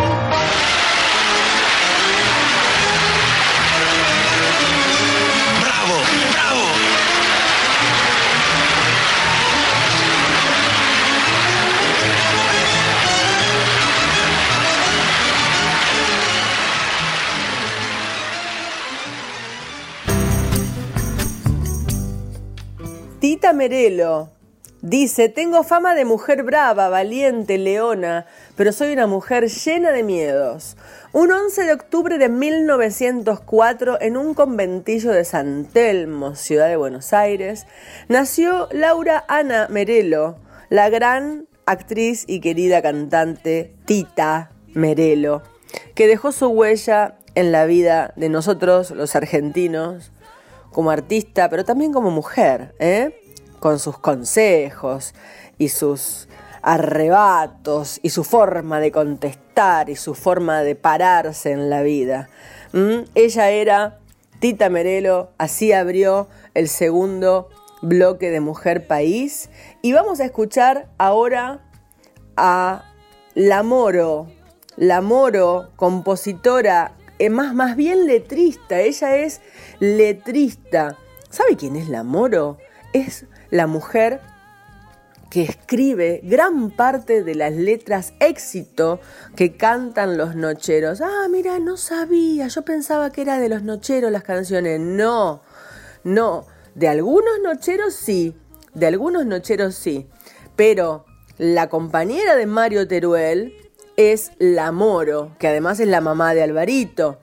Tita 23.20 23.52
Merelo 23.52 24.30
dice, 24.80 25.28
tengo 25.28 25.64
fama 25.64 25.96
de 25.96 26.04
mujer 26.04 26.44
brava, 26.44 26.88
valiente, 26.88 27.58
leona, 27.58 28.26
pero 28.54 28.72
soy 28.72 28.92
una 28.92 29.08
mujer 29.08 29.48
llena 29.48 29.90
de 29.90 30.04
miedos. 30.04 30.76
Un 31.12 31.32
11 31.32 31.64
de 31.64 31.72
octubre 31.72 32.16
de 32.16 32.28
1904, 32.28 34.00
en 34.00 34.16
un 34.16 34.34
conventillo 34.34 35.10
de 35.10 35.24
San 35.24 35.64
Telmo, 35.64 36.36
ciudad 36.36 36.68
de 36.68 36.76
Buenos 36.76 37.12
Aires, 37.12 37.66
nació 38.06 38.68
Laura 38.70 39.24
Ana 39.26 39.66
Merelo, 39.68 40.36
la 40.68 40.88
gran 40.88 41.48
actriz 41.66 42.22
y 42.28 42.38
querida 42.40 42.82
cantante 42.82 43.74
Tita 43.84 44.52
Merelo, 44.74 45.42
que 45.96 46.06
dejó 46.06 46.30
su 46.30 46.46
huella 46.50 47.16
en 47.34 47.50
la 47.50 47.66
vida 47.66 48.12
de 48.14 48.28
nosotros, 48.28 48.92
los 48.92 49.16
argentinos, 49.16 50.12
como 50.72 50.90
artista, 50.90 51.48
pero 51.48 51.64
también 51.64 51.92
como 51.92 52.10
mujer, 52.10 52.74
¿eh? 52.78 53.20
con 53.60 53.78
sus 53.78 53.98
consejos 53.98 55.14
y 55.58 55.68
sus 55.68 56.28
arrebatos 56.62 58.00
y 58.02 58.10
su 58.10 58.24
forma 58.24 58.80
de 58.80 58.92
contestar 58.92 59.90
y 59.90 59.96
su 59.96 60.14
forma 60.14 60.62
de 60.62 60.74
pararse 60.74 61.52
en 61.52 61.70
la 61.70 61.82
vida. 61.82 62.28
Ella 63.14 63.50
era 63.50 63.98
Tita 64.40 64.68
Merelo, 64.68 65.30
así 65.38 65.72
abrió 65.72 66.28
el 66.54 66.68
segundo 66.68 67.48
bloque 67.82 68.30
de 68.30 68.40
Mujer 68.40 68.86
País 68.86 69.50
y 69.82 69.92
vamos 69.92 70.20
a 70.20 70.24
escuchar 70.24 70.88
ahora 70.98 71.60
a 72.36 72.84
La 73.34 73.62
Moro, 73.62 74.28
La 74.76 75.00
Moro, 75.00 75.70
compositora, 75.76 76.97
más, 77.30 77.54
más 77.54 77.76
bien 77.76 78.06
letrista, 78.06 78.80
ella 78.80 79.16
es 79.16 79.40
letrista. 79.80 80.96
¿Sabe 81.30 81.56
quién 81.56 81.76
es 81.76 81.88
La 81.88 82.04
Moro? 82.04 82.58
Es 82.92 83.26
la 83.50 83.66
mujer 83.66 84.20
que 85.30 85.42
escribe 85.42 86.20
gran 86.22 86.70
parte 86.70 87.22
de 87.22 87.34
las 87.34 87.52
letras 87.52 88.14
éxito 88.18 89.00
que 89.36 89.56
cantan 89.56 90.16
los 90.16 90.36
nocheros. 90.36 91.00
Ah, 91.00 91.26
mira, 91.30 91.58
no 91.58 91.76
sabía, 91.76 92.48
yo 92.48 92.62
pensaba 92.62 93.10
que 93.10 93.22
era 93.22 93.38
de 93.38 93.48
los 93.48 93.62
nocheros 93.62 94.10
las 94.10 94.22
canciones. 94.22 94.80
No, 94.80 95.42
no, 96.04 96.46
de 96.74 96.88
algunos 96.88 97.40
nocheros 97.42 97.94
sí, 97.94 98.36
de 98.74 98.86
algunos 98.86 99.26
nocheros 99.26 99.74
sí, 99.74 100.06
pero 100.56 101.04
la 101.36 101.68
compañera 101.68 102.34
de 102.34 102.46
Mario 102.46 102.88
Teruel 102.88 103.67
es 103.98 104.32
la 104.38 104.72
Moro, 104.72 105.32
que 105.38 105.48
además 105.48 105.78
es 105.80 105.88
la 105.88 106.00
mamá 106.00 106.32
de 106.32 106.42
Alvarito. 106.42 107.18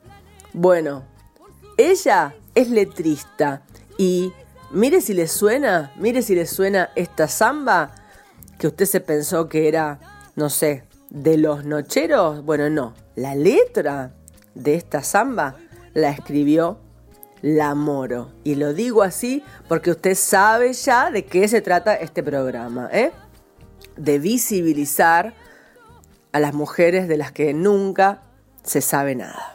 Bueno, 0.54 1.06
ella 1.78 2.36
es 2.54 2.70
letrista 2.70 3.64
y 3.98 4.32
Mire 4.76 5.00
si 5.00 5.14
le 5.14 5.30
suena, 5.30 5.94
mire 5.96 6.22
si 6.22 6.36
le 6.36 6.46
suena 6.46 6.90
esta 6.96 7.30
samba 7.30 7.92
que 8.58 8.68
usted 8.68 8.86
se 8.86 9.00
pensó 9.00 9.48
que 9.48 9.70
era, 9.70 10.00
no 10.36 10.50
sé, 10.50 10.84
de 11.10 11.38
los 11.38 11.64
nocheros. 11.64 12.44
Bueno, 12.44 12.70
no, 12.70 12.94
la 13.16 13.36
letra 13.36 14.12
de 14.54 14.76
esta 14.76 15.02
samba 15.02 15.56
la 15.94 16.10
escribió 16.10 16.80
la 17.42 17.74
Moro. 17.74 18.34
Y 18.44 18.56
lo 18.56 18.74
digo 18.74 19.02
así 19.02 19.44
porque 19.70 19.92
usted 19.92 20.16
sabe 20.16 20.74
ya 20.74 21.10
de 21.10 21.24
qué 21.24 21.48
se 21.48 21.62
trata 21.62 21.96
este 21.96 22.22
programa, 22.22 22.90
¿eh? 22.92 23.12
De 23.96 24.20
visibilizar 24.20 25.36
a 26.36 26.40
las 26.42 26.54
mujeres 26.54 27.08
de 27.08 27.16
las 27.16 27.32
que 27.32 27.54
nunca 27.54 28.20
se 28.62 28.82
sabe 28.82 29.16
nada. 29.16 29.55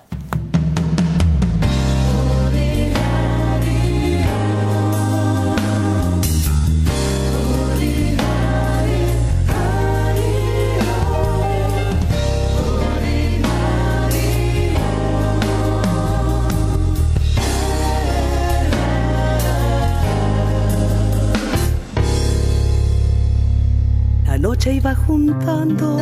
Juntando 24.80 25.98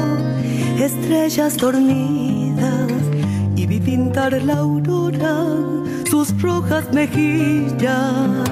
estrellas 0.78 1.56
dormidas 1.56 2.92
y 3.56 3.66
vi 3.66 3.80
pintar 3.80 4.32
la 4.42 4.58
aurora 4.58 5.44
sus 6.08 6.40
rojas 6.40 6.84
mejillas. 6.92 8.46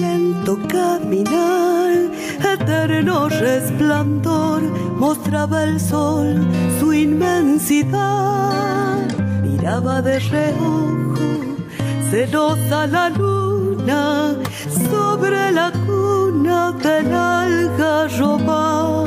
Lento 0.00 0.58
caminar, 0.68 2.10
eterno 2.54 3.28
resplandor, 3.28 4.62
mostraba 4.98 5.64
el 5.64 5.78
sol 5.78 6.46
su 6.80 6.92
inmensidad. 6.92 7.96
Miraba 9.42 10.00
de 10.00 10.18
reojo, 10.18 11.16
celosa 12.10 12.86
la 12.86 13.10
luna 13.10 14.36
sobre 14.90 15.52
la 15.52 15.70
cuna 16.82 17.46
del 17.46 17.70
algarrobal, 17.70 19.06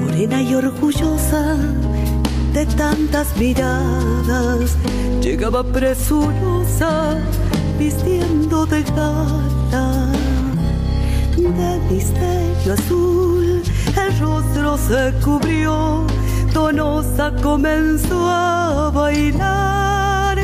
morena 0.00 0.42
y 0.42 0.54
orgullosa 0.54 1.56
de 2.52 2.66
tantas 2.66 3.36
miradas, 3.36 4.76
llegaba 5.20 5.62
presurosa, 5.64 7.16
vistiendo 7.78 8.66
de 8.66 8.82
gala, 8.82 10.12
de 11.36 11.80
misterio 11.90 12.74
azul, 12.74 13.62
el 13.96 14.18
rostro 14.20 14.78
se 14.78 15.12
cubrió, 15.24 16.06
donosa 16.52 17.32
comenzó 17.42 18.28
a 18.28 18.90
bailar 18.94 20.38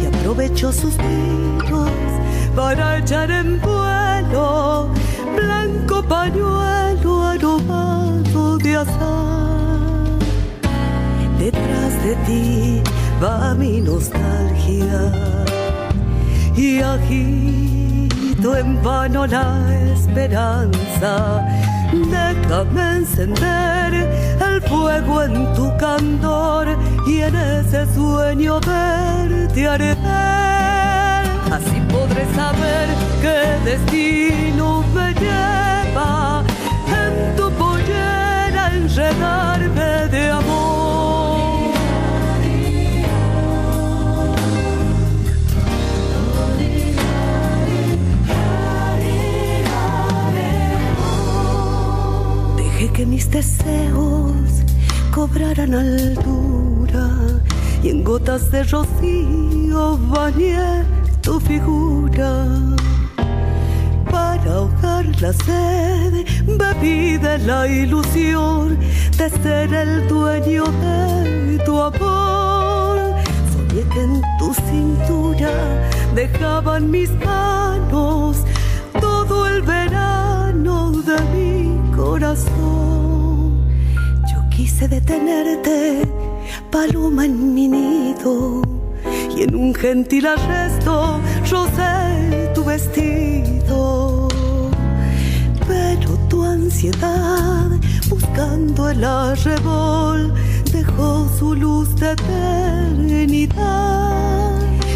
y 0.00 0.06
aprovechó 0.06 0.72
sus 0.72 0.96
tiros 0.96 1.90
para 2.54 2.98
echar 2.98 3.30
en 3.30 3.60
vuelo 3.60 4.90
blanco 5.88 6.02
pañuelo 6.08 7.22
aromado 7.22 8.58
de 8.58 8.76
azar. 8.76 10.18
Detrás 11.38 12.02
de 12.04 12.14
ti 12.26 12.82
va 13.22 13.54
mi 13.54 13.80
nostalgia 13.80 15.12
y 16.56 16.80
agito 16.80 18.56
en 18.56 18.82
vano 18.82 19.26
la 19.26 19.74
esperanza. 19.92 21.46
Déjame 21.92 22.96
encender 22.96 23.94
el 24.46 24.60
fuego 24.62 25.22
en 25.22 25.52
tu 25.54 25.74
candor 25.78 26.68
y 27.06 27.20
en 27.22 27.34
ese 27.34 27.86
sueño 27.94 28.60
verte 28.60 29.66
arder 29.66 29.98
Así 31.50 31.80
podré 31.90 32.26
saber 32.34 32.88
qué 33.22 33.70
destino 33.70 34.84
me 34.94 35.14
en 35.96 37.36
tu 37.36 37.50
pollera 37.52 38.72
enredarme 38.74 40.08
de 40.10 40.30
amor. 40.30 41.72
Dejé 52.56 52.88
que 52.92 53.06
mis 53.06 53.30
deseos 53.30 54.50
cobraran 55.14 55.74
altura 55.74 57.08
y 57.82 57.88
en 57.90 58.04
gotas 58.04 58.50
de 58.50 58.64
rocío 58.64 59.98
bañé 60.10 60.97
la 65.20 65.32
sed, 65.32 66.24
bebí 66.46 67.16
de 67.16 67.38
la 67.38 67.66
ilusión 67.66 68.78
de 69.16 69.30
ser 69.42 69.74
el 69.74 70.06
dueño 70.06 70.64
de 70.64 71.58
tu 71.64 71.80
amor. 71.80 72.98
Soñé 73.52 73.82
en 74.02 74.22
tu 74.38 74.54
cintura 74.54 75.50
dejaban 76.14 76.90
mis 76.90 77.10
manos 77.24 78.38
todo 79.00 79.46
el 79.48 79.62
verano 79.62 80.92
de 80.92 81.18
mi 81.34 81.96
corazón. 81.96 83.66
Yo 84.30 84.38
quise 84.50 84.86
detenerte, 84.86 86.02
paloma 86.70 87.24
en 87.24 87.54
mi 87.54 87.66
nido 87.66 88.62
y 89.36 89.42
en 89.42 89.54
un 89.54 89.74
gentil 89.74 90.26
arresto 90.26 91.20
rocé 91.50 92.52
tu 92.54 92.64
vestido. 92.64 93.07
ansiedad, 96.68 97.70
buscando 98.10 98.90
el 98.90 99.02
arrebol, 99.02 100.34
dejó 100.70 101.26
su 101.38 101.54
luz 101.54 101.96
de 101.96 102.12
eternidad. 102.12 103.56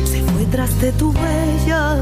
Se 0.05 0.20
fue 0.23 0.45
tras 0.51 0.79
de 0.83 0.93
tu 0.93 1.12
huella, 1.12 1.97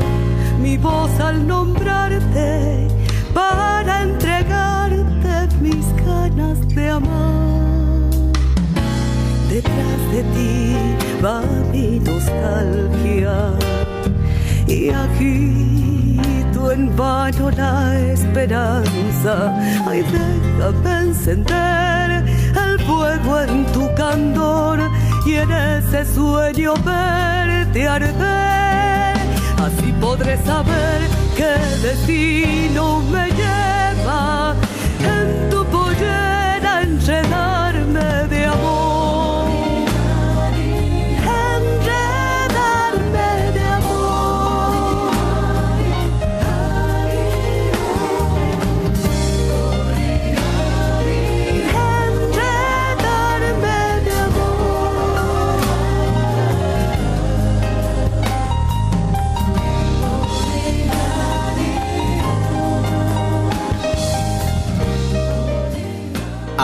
mi 0.61 0.77
voz 0.77 1.13
al 1.21 1.47
nombrarte, 1.47 2.89
para 3.33 4.03
entregarte 4.03 5.57
mis 5.61 5.87
ganas 6.05 6.59
de 6.75 6.91
amar. 6.91 8.11
Detrás 9.49 10.01
de 10.13 10.23
ti 10.35 10.75
va 11.25 11.43
mi 11.73 12.01
nostalgia 12.01 13.53
y 14.67 14.91
aquí 14.91 16.00
en 16.69 16.95
vano 16.97 17.51
la 17.51 17.99
esperanza. 17.99 19.55
Ay, 19.89 20.05
déjame 20.13 20.93
encender 21.09 22.25
el 22.65 22.79
fuego 22.87 23.41
en 23.41 23.65
tu 23.73 23.93
candor 23.95 24.81
y 25.27 25.35
en 25.35 25.51
ese 25.51 26.05
sueño 26.15 26.75
verte 26.85 27.89
arder. 27.89 29.17
Así 29.67 29.93
podré 30.01 30.37
saber 30.45 31.01
qué 31.37 31.55
destino 31.83 33.01
me 33.13 33.31
lleva 33.31 33.60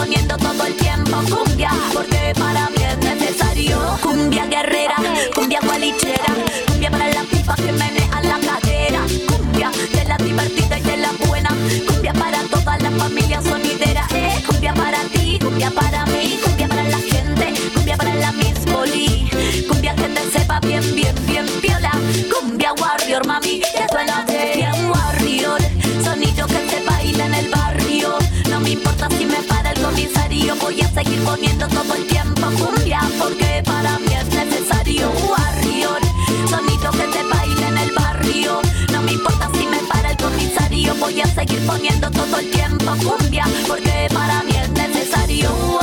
Poniendo 0.00 0.34
todo 0.38 0.64
el 0.64 0.74
tiempo 0.76 1.18
cumbia. 1.30 1.70
Porque 1.92 2.32
para 2.38 2.70
mí 2.70 2.82
es 2.82 2.98
necesario 2.98 3.76
cumbia 4.02 4.46
guerrera, 4.46 4.96
cumbia 5.34 5.60
gualichera, 5.62 6.32
cumbia 6.66 6.90
para 6.90 7.08
la 7.08 7.22
pipa 7.24 7.54
que 7.56 7.70
menea 7.72 8.22
la 8.22 8.38
cadera, 8.48 9.02
cumbia 9.28 9.70
de 9.96 10.04
la 10.06 10.16
divertida 10.16 10.78
y 10.78 10.82
de 10.82 10.96
la 10.96 11.12
buena, 11.26 11.50
cumbia 11.86 12.14
para 12.14 12.42
toda 12.44 12.78
la 12.78 12.90
familia 12.92 13.42
sonidera, 13.42 14.06
eh, 14.14 14.42
cumbia 14.46 14.72
para 14.72 15.00
ti, 15.12 15.38
cumbia 15.38 15.70
para 15.70 16.06
mí, 16.06 16.40
cumbia 16.44 16.68
para 16.68 16.84
la 16.84 16.98
gente, 16.98 17.54
cumbia 17.74 17.96
para 17.98 18.14
la 18.14 18.32
Miss 18.32 18.60
Poli, 18.72 19.30
cumbia 19.68 19.94
que 19.96 20.08
te 20.16 20.38
sepa 20.38 20.60
bien, 20.60 20.94
bien, 20.94 21.14
bien 21.26 21.46
piola, 21.60 21.92
cumbia 22.32 22.72
warrior 22.80 23.26
mami, 23.26 23.60
que 23.60 23.86
suena 23.90 24.09
seguir 41.40 41.66
poniendo 41.66 42.10
todo 42.10 42.38
el 42.38 42.50
tiempo 42.50 42.92
cumbia, 43.02 43.44
porque 43.66 44.08
para 44.12 44.42
mí 44.42 44.52
es 44.56 44.70
necesario 44.70 45.79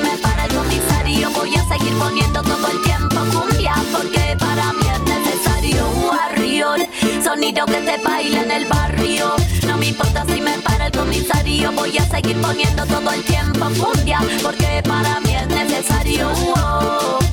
me 0.00 0.08
importa 0.08 0.14
si 0.14 0.16
me 0.16 0.18
para 0.18 0.44
el 0.46 0.54
comisario. 0.54 1.30
Voy 1.30 1.54
a 1.56 1.68
seguir 1.68 1.94
poniendo 1.98 2.42
todo 2.42 2.68
el 2.68 2.82
tiempo 2.82 3.16
cumbia. 3.32 3.74
Porque 3.92 4.36
para 4.38 4.72
mí 4.72 4.86
es 4.92 5.00
necesario 5.02 5.86
warrior. 6.10 6.80
Sonido 7.22 7.66
que 7.66 7.84
se 7.84 7.96
baila 8.02 8.42
en 8.42 8.50
el 8.50 8.66
barrio. 8.66 9.36
No 9.66 9.76
me 9.78 9.86
importa 9.88 10.24
si 10.26 10.40
me 10.40 10.58
para 10.58 10.86
el 10.86 10.92
comisario. 10.92 11.72
Voy 11.72 11.96
a 11.98 12.04
seguir 12.04 12.40
poniendo 12.40 12.86
todo 12.86 13.10
el 13.12 13.22
tiempo 13.24 13.66
cumbia. 13.78 14.20
Porque 14.42 14.82
para 14.86 15.20
mí 15.20 15.34
es 15.34 15.48
necesario. 15.48 16.30
oh. 16.56 17.29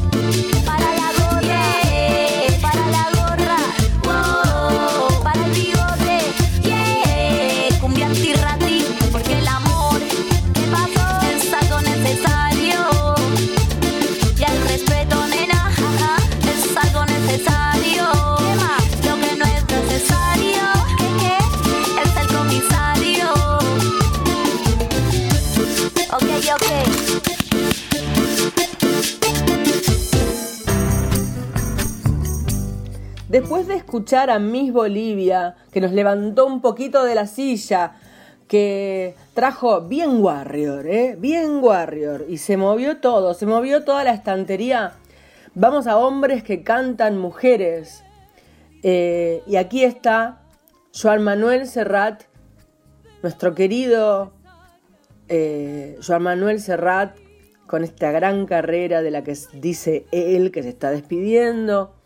Después 33.47 33.67
de 33.67 33.75
escuchar 33.75 34.29
a 34.29 34.39
Miss 34.39 34.73
Bolivia, 34.73 35.55
que 35.71 35.79
nos 35.79 35.93
levantó 35.93 36.45
un 36.45 36.59
poquito 36.59 37.05
de 37.05 37.15
la 37.15 37.27
silla, 37.27 37.93
que 38.49 39.15
trajo 39.33 39.79
bien 39.83 40.21
Warrior, 40.21 40.85
¿eh? 40.85 41.15
Bien 41.17 41.63
Warrior, 41.63 42.25
y 42.27 42.39
se 42.39 42.57
movió 42.57 42.97
todo, 42.97 43.33
se 43.33 43.45
movió 43.45 43.85
toda 43.85 44.03
la 44.03 44.11
estantería. 44.11 44.95
Vamos 45.55 45.87
a 45.87 45.95
hombres 45.95 46.43
que 46.43 46.61
cantan 46.61 47.17
mujeres. 47.17 48.03
Eh, 48.83 49.43
y 49.47 49.55
aquí 49.55 49.85
está 49.85 50.41
Joan 50.93 51.23
Manuel 51.23 51.67
Serrat, 51.67 52.23
nuestro 53.23 53.55
querido 53.55 54.33
eh, 55.29 55.97
Joan 56.05 56.23
Manuel 56.23 56.59
Serrat, 56.59 57.15
con 57.65 57.85
esta 57.85 58.11
gran 58.11 58.45
carrera 58.45 59.01
de 59.01 59.11
la 59.11 59.23
que 59.23 59.37
dice 59.53 60.05
él 60.11 60.51
que 60.51 60.63
se 60.63 60.69
está 60.69 60.91
despidiendo 60.91 61.96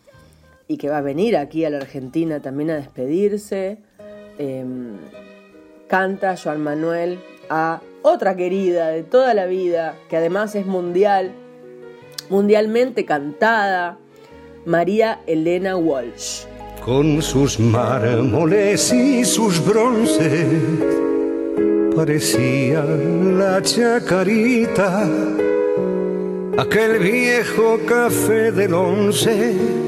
y 0.72 0.78
que 0.78 0.88
va 0.88 1.00
a 1.00 1.02
venir 1.02 1.36
aquí 1.36 1.66
a 1.66 1.70
la 1.70 1.80
Argentina 1.80 2.40
también 2.40 2.70
a 2.70 2.78
despedirse. 2.78 3.80
Em, 4.38 4.96
canta 5.88 6.38
Joan 6.38 6.62
Manuel 6.62 7.20
a 7.50 7.82
otra 8.04 8.38
querida 8.38 8.88
de 8.88 9.04
toda 9.04 9.34
la 9.34 9.48
vida, 9.48 9.96
que 10.10 10.16
además 10.16 10.56
es 10.56 10.66
mundial, 10.66 11.34
mundialmente 12.30 13.04
cantada, 13.04 13.98
María 14.66 15.20
Elena 15.28 15.76
Walsh. 15.76 16.46
Con 16.86 17.22
sus 17.22 17.60
mármoles 17.60 18.94
y 18.94 19.26
sus 19.26 19.64
bronces 19.66 20.48
parecía 21.94 22.82
la 22.86 23.62
chacarita, 23.62 25.06
aquel 26.58 27.00
viejo 27.00 27.78
café 27.86 28.54
del 28.54 28.74
once 28.74 29.82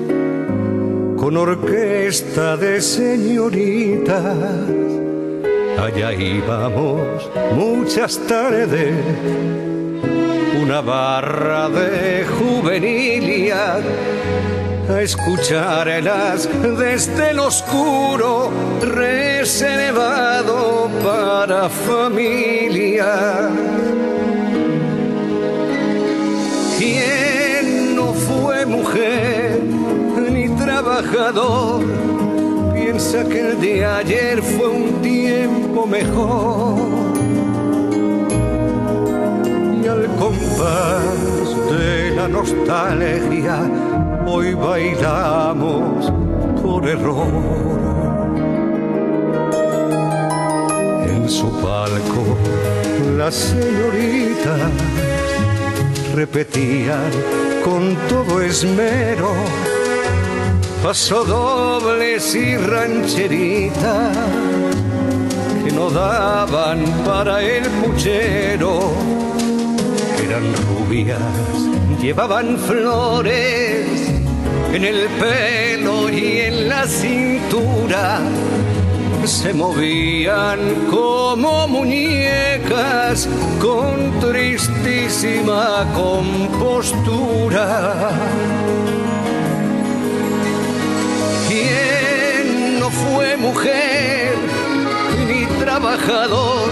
con 1.23 1.37
orquesta 1.37 2.57
de 2.57 2.81
señoritas. 2.81 4.35
Allá 5.79 6.11
íbamos 6.11 6.99
muchas 7.55 8.17
tardes, 8.27 8.93
una 10.61 10.81
barra 10.81 11.69
de 11.69 12.25
juvenilia 12.25 13.77
a 14.89 15.01
escucharlas 15.01 16.49
desde 16.77 17.29
el 17.29 17.39
oscuro 17.39 18.51
reservado 18.81 20.89
para 21.01 21.69
familia. 21.69 23.47
Piensa 32.75 33.23
que 33.27 33.39
el 33.39 33.59
de 33.59 33.83
ayer 33.83 34.43
fue 34.43 34.67
un 34.67 35.01
tiempo 35.01 35.87
mejor. 35.87 36.77
Y 39.81 39.87
al 39.87 40.05
compás 40.19 41.71
de 41.71 42.11
la 42.15 42.27
nostalgia, 42.27 43.57
hoy 44.27 44.53
bailamos 44.53 46.13
por 46.61 46.87
error. 46.87 47.27
En 51.07 51.27
su 51.27 51.49
palco, 51.59 52.37
las 53.17 53.33
señoritas 53.33 54.69
repetían 56.13 57.09
con 57.63 57.95
todo 58.07 58.41
esmero 58.41 59.33
pasodobles 60.83 62.35
y 62.35 62.57
rancheritas 62.57 64.17
que 65.63 65.71
no 65.71 65.89
daban 65.89 66.83
para 67.05 67.41
el 67.41 67.63
puchero. 67.81 68.91
Eran 70.21 70.43
rubias, 70.67 71.21
llevaban 72.01 72.57
flores 72.57 73.87
en 74.73 74.83
el 74.83 75.07
pelo 75.21 76.09
y 76.09 76.41
en 76.41 76.67
la 76.67 76.85
cintura. 76.85 78.19
Se 79.23 79.53
movían 79.53 80.59
como 80.91 81.65
muñecas 81.69 83.29
con 83.61 84.19
tristísima 84.19 85.85
compostura. 85.93 87.53
Fue 93.13 93.37
mujer 93.37 94.35
ni 95.27 95.45
trabajador? 95.63 96.69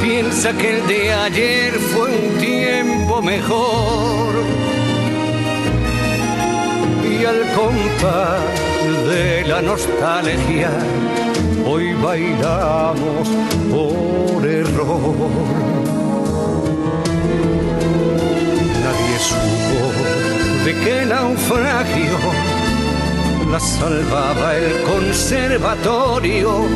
Piensa 0.00 0.52
que 0.52 0.76
el 0.76 0.86
de 0.86 1.12
ayer 1.12 1.72
fue 1.92 2.08
un 2.08 2.38
tiempo 2.38 3.20
mejor. 3.20 4.30
Y 7.12 7.24
al 7.24 7.42
compás 7.52 8.40
de 9.08 9.44
la 9.46 9.60
nostalgia, 9.60 10.70
hoy 11.66 11.92
bailamos 11.94 13.28
por 13.70 14.46
error. 14.46 15.16
Nadie 18.84 19.16
supo 19.28 20.64
de 20.64 20.72
qué 20.84 21.06
naufragio 21.06 22.59
la 23.50 23.58
salvaba 23.58 24.56
el 24.56 24.82
conservatorio 24.82 26.66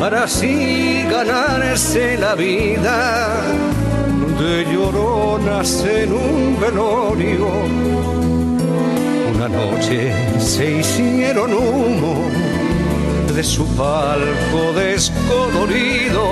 para 0.00 0.24
así 0.24 1.04
ganarse 1.08 2.16
la 2.18 2.34
vida 2.34 3.40
de 4.40 4.64
lloronas 4.72 5.84
en 5.84 6.12
un 6.12 6.60
velorio. 6.60 7.48
Una 9.34 9.48
noche 9.48 10.12
se 10.40 10.80
hicieron 10.80 11.54
humo 11.54 12.16
de 13.32 13.44
su 13.44 13.64
palco 13.76 14.72
descolorido 14.74 16.30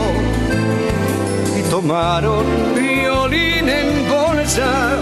y 1.59 1.63
tomaron 1.71 2.45
violín 2.75 3.69
en 3.69 4.09
bolsa 4.09 4.99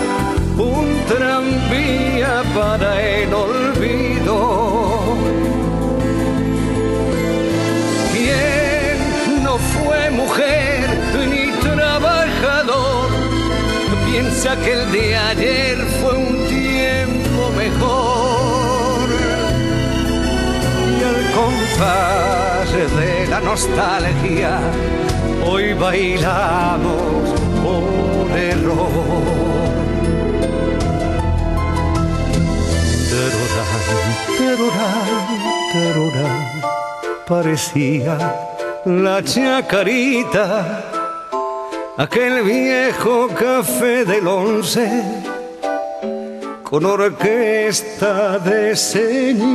tranvía 1.11 2.43
para 2.55 3.03
el 3.03 3.35
olvido. 3.35 5.17
¿Quién 8.13 9.43
no 9.43 9.59
fue 9.59 10.11
mujer 10.11 10.89
ni 11.29 11.51
trabajador? 11.61 13.09
Piensa 14.07 14.57
que 14.63 14.73
el 14.73 14.93
de 14.93 15.17
ayer 15.17 15.79
fue 16.01 16.15
un 16.15 16.47
tiempo 16.47 17.41
mejor. 17.57 19.09
Y 20.97 21.03
al 21.11 21.23
compás 21.39 22.69
de 23.01 23.27
la 23.29 23.41
nostalgia, 23.41 24.61
hoy 25.45 25.73
bailamos 25.73 27.31
por 27.65 28.39
error. 28.39 29.10
Terorán, 34.41 35.29
terorán, 35.71 36.63
parecía 37.27 38.17
la 38.87 39.23
chacarita, 39.23 40.83
aquel 41.99 42.43
viejo 42.43 43.29
café 43.29 44.07
del 44.07 44.27
once, 44.27 44.89
con 46.63 46.87
orquesta 46.87 48.39
de 48.39 48.75
señorita. 48.75 49.51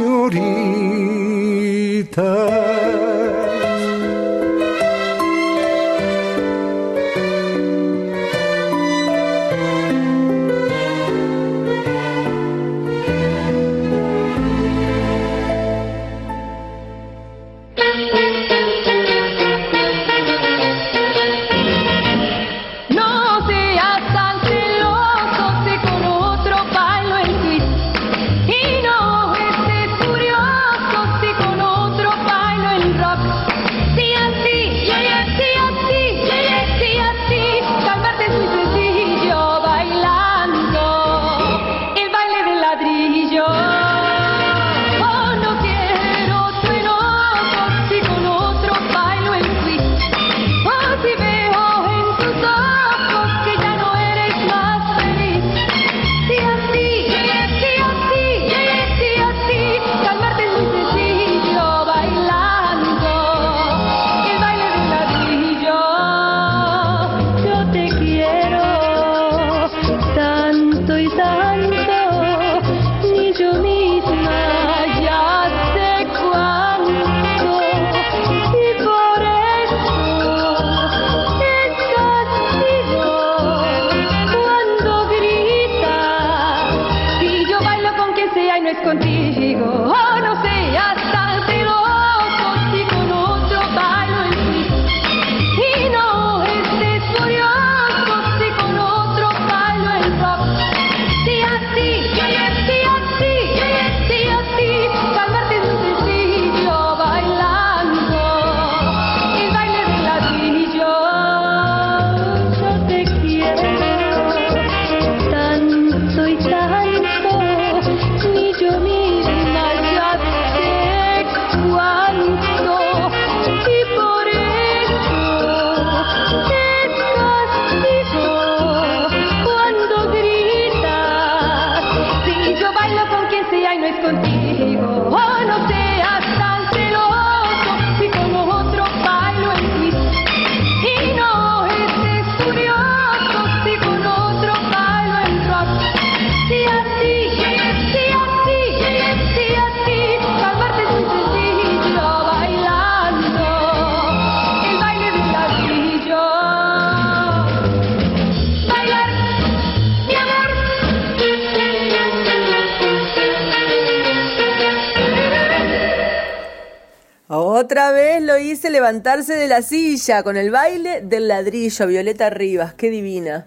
Hice 168.56 168.70
levantarse 168.70 169.36
de 169.36 169.50
la 169.50 169.62
silla 169.62 170.24
con 170.24 170.38
el 170.38 170.50
baile 170.50 171.02
del 171.02 171.28
ladrillo. 171.28 171.88
Violeta 171.88 172.30
Rivas, 172.30 172.74
qué 172.74 172.90
divina. 172.90 173.46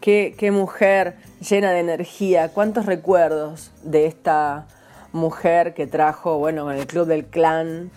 Qué, 0.00 0.34
qué 0.38 0.50
mujer 0.50 1.16
llena 1.46 1.70
de 1.72 1.80
energía. 1.80 2.48
Cuántos 2.48 2.86
recuerdos 2.86 3.72
de 3.82 4.06
esta 4.06 4.66
mujer 5.12 5.74
que 5.74 5.86
trajo, 5.86 6.38
bueno, 6.38 6.64
con 6.64 6.76
el 6.76 6.86
Club 6.86 7.06
del 7.06 7.26
Clan, 7.26 7.90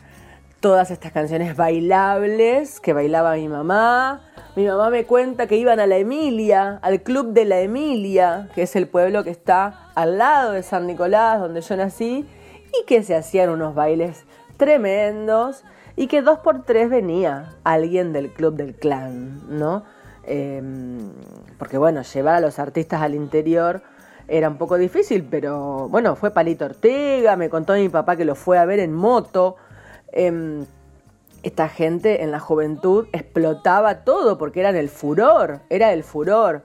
todas 0.60 0.92
estas 0.92 1.14
canciones 1.14 1.56
bailables 1.56 2.82
que 2.82 2.92
bailaba 2.92 3.36
mi 3.36 3.48
mamá. 3.48 4.22
Mi 4.58 4.68
mamá 4.68 4.90
me 4.90 5.06
cuenta 5.06 5.48
que 5.48 5.56
iban 5.56 5.80
a 5.80 5.88
la 5.88 5.96
Emilia, 5.96 6.80
al 6.82 7.02
Club 7.02 7.32
de 7.32 7.46
la 7.46 7.62
Emilia, 7.62 8.50
que 8.56 8.64
es 8.64 8.76
el 8.76 8.90
pueblo 8.90 9.24
que 9.24 9.30
está 9.30 9.90
al 9.96 10.18
lado 10.18 10.52
de 10.52 10.64
San 10.64 10.86
Nicolás, 10.86 11.40
donde 11.40 11.62
yo 11.62 11.78
nací, 11.78 12.26
y 12.74 12.86
que 12.86 13.04
se 13.04 13.16
hacían 13.16 13.50
unos 13.52 13.74
bailes 13.74 14.26
tremendos 14.58 15.64
y 16.02 16.08
que 16.08 16.24
dos 16.24 16.40
por 16.40 16.64
tres 16.64 16.90
venía 16.90 17.54
alguien 17.64 18.12
del 18.12 18.32
Club 18.32 18.56
del 18.56 18.74
Clan, 18.74 19.40
¿no? 19.48 19.84
Eh, 20.24 20.60
porque 21.60 21.78
bueno, 21.78 22.02
llevar 22.02 22.34
a 22.34 22.40
los 22.40 22.58
artistas 22.58 23.04
al 23.04 23.14
interior 23.14 23.84
era 24.28 24.50
un 24.50 24.58
poco 24.58 24.80
difícil, 24.80 25.28
pero 25.30 25.90
bueno, 25.90 26.16
fue 26.16 26.32
Palito 26.32 26.66
Ortega, 26.66 27.36
me 27.36 27.52
contó 27.52 27.74
mi 27.74 27.88
papá 27.88 28.16
que 28.16 28.26
lo 28.26 28.34
fue 28.34 28.58
a 28.58 28.66
ver 28.66 28.80
en 28.80 28.94
moto. 28.94 29.58
Eh, 30.12 30.64
esta 31.44 31.70
gente 31.70 32.24
en 32.24 32.32
la 32.32 32.40
juventud 32.40 33.06
explotaba 33.14 34.04
todo 34.04 34.40
porque 34.40 34.62
era 34.62 34.72
el 34.72 34.90
furor, 34.90 35.60
era 35.70 35.94
el 35.94 36.04
furor. 36.04 36.64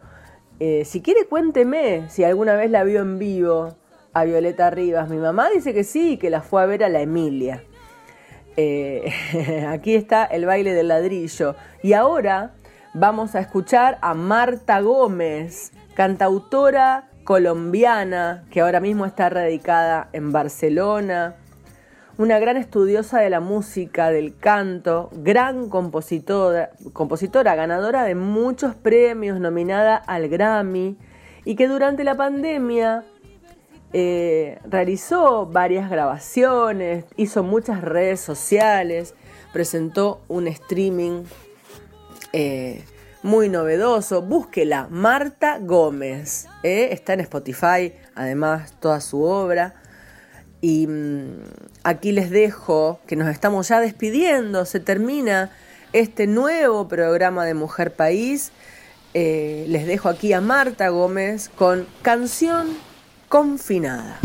Eh, 0.61 0.87
si 0.87 1.03
quiere, 1.03 1.27
cuénteme 1.27 2.09
si 2.09 2.25
alguna 2.25 2.55
vez 2.55 2.71
la 2.71 2.85
vio 2.85 3.03
en 3.03 3.19
vivo 3.19 3.75
a 4.15 4.25
Violeta 4.25 4.71
Rivas. 4.71 5.11
Mi 5.11 5.19
mamá 5.19 5.51
dice 5.51 5.75
que 5.75 5.85
sí, 5.85 6.17
que 6.17 6.31
la 6.31 6.41
fue 6.41 6.63
a 6.63 6.67
ver 6.67 6.83
a 6.83 6.89
la 6.89 7.03
Emilia. 7.03 7.63
Eh, 8.57 9.67
aquí 9.69 9.95
está 9.95 10.25
el 10.25 10.47
baile 10.47 10.73
del 10.73 10.89
ladrillo. 10.89 11.57
Y 11.83 11.93
ahora 11.93 12.53
vamos 12.95 13.35
a 13.35 13.41
escuchar 13.41 13.99
a 14.01 14.15
Marta 14.15 14.81
Gómez, 14.81 15.73
cantautora 15.95 17.09
colombiana 17.25 18.45
que 18.51 18.61
ahora 18.61 18.81
mismo 18.81 19.05
está 19.05 19.29
radicada 19.29 20.09
en 20.13 20.33
Barcelona. 20.33 21.35
Una 22.19 22.39
gran 22.39 22.57
estudiosa 22.57 23.21
de 23.21 23.29
la 23.29 23.41
música, 23.41 24.11
del 24.11 24.39
canto, 24.39 25.11
gran 25.13 25.69
compositora, 25.69 26.71
compositora 26.95 27.55
ganadora 27.55 28.05
de 28.05 28.15
muchos 28.15 28.75
premios, 28.75 29.39
nominada 29.39 29.97
al 29.97 30.29
Grammy, 30.29 30.97
y 31.45 31.57
que 31.57 31.69
durante 31.69 32.05
la 32.05 32.15
pandemia 32.15 33.05
eh, 33.93 34.59
realizó 34.69 35.47
varias 35.47 35.89
grabaciones, 35.89 37.05
hizo 37.17 37.43
muchas 37.43 37.83
redes 37.83 38.21
sociales, 38.21 39.15
presentó 39.53 40.21
un 40.29 40.49
streaming 40.49 41.23
eh, 42.33 42.85
muy 43.23 43.49
novedoso. 43.49 44.23
Búsquela, 44.23 44.89
Marta 44.91 45.59
Gómez. 45.61 46.49
eh, 46.63 46.89
Está 46.93 47.15
en 47.15 47.21
Spotify, 47.21 47.93
además, 48.15 48.75
toda 48.81 49.01
su 49.01 49.23
obra. 49.23 49.75
Y 50.61 50.87
mm, 50.87 51.43
aquí 51.85 52.13
les 52.13 52.31
dejo 52.31 52.99
que 53.07 53.17
nos 53.17 53.29
estamos 53.29 53.69
ya 53.69 53.81
despidiendo. 53.81 54.65
Se 54.65 54.81
termina 54.81 55.51
este 55.93 56.27
nuevo 56.27 56.89
programa 56.89 57.45
de 57.45 57.55
Mujer 57.55 57.95
País. 57.95 58.53
Les 59.15 59.87
dejo 59.87 60.11
aquí 60.11 60.35
a 60.35 60.43
Marta 60.43 60.91
Gómez 60.91 61.49
con 61.49 61.87
Canción 62.03 62.77
Confinada. 63.29 64.21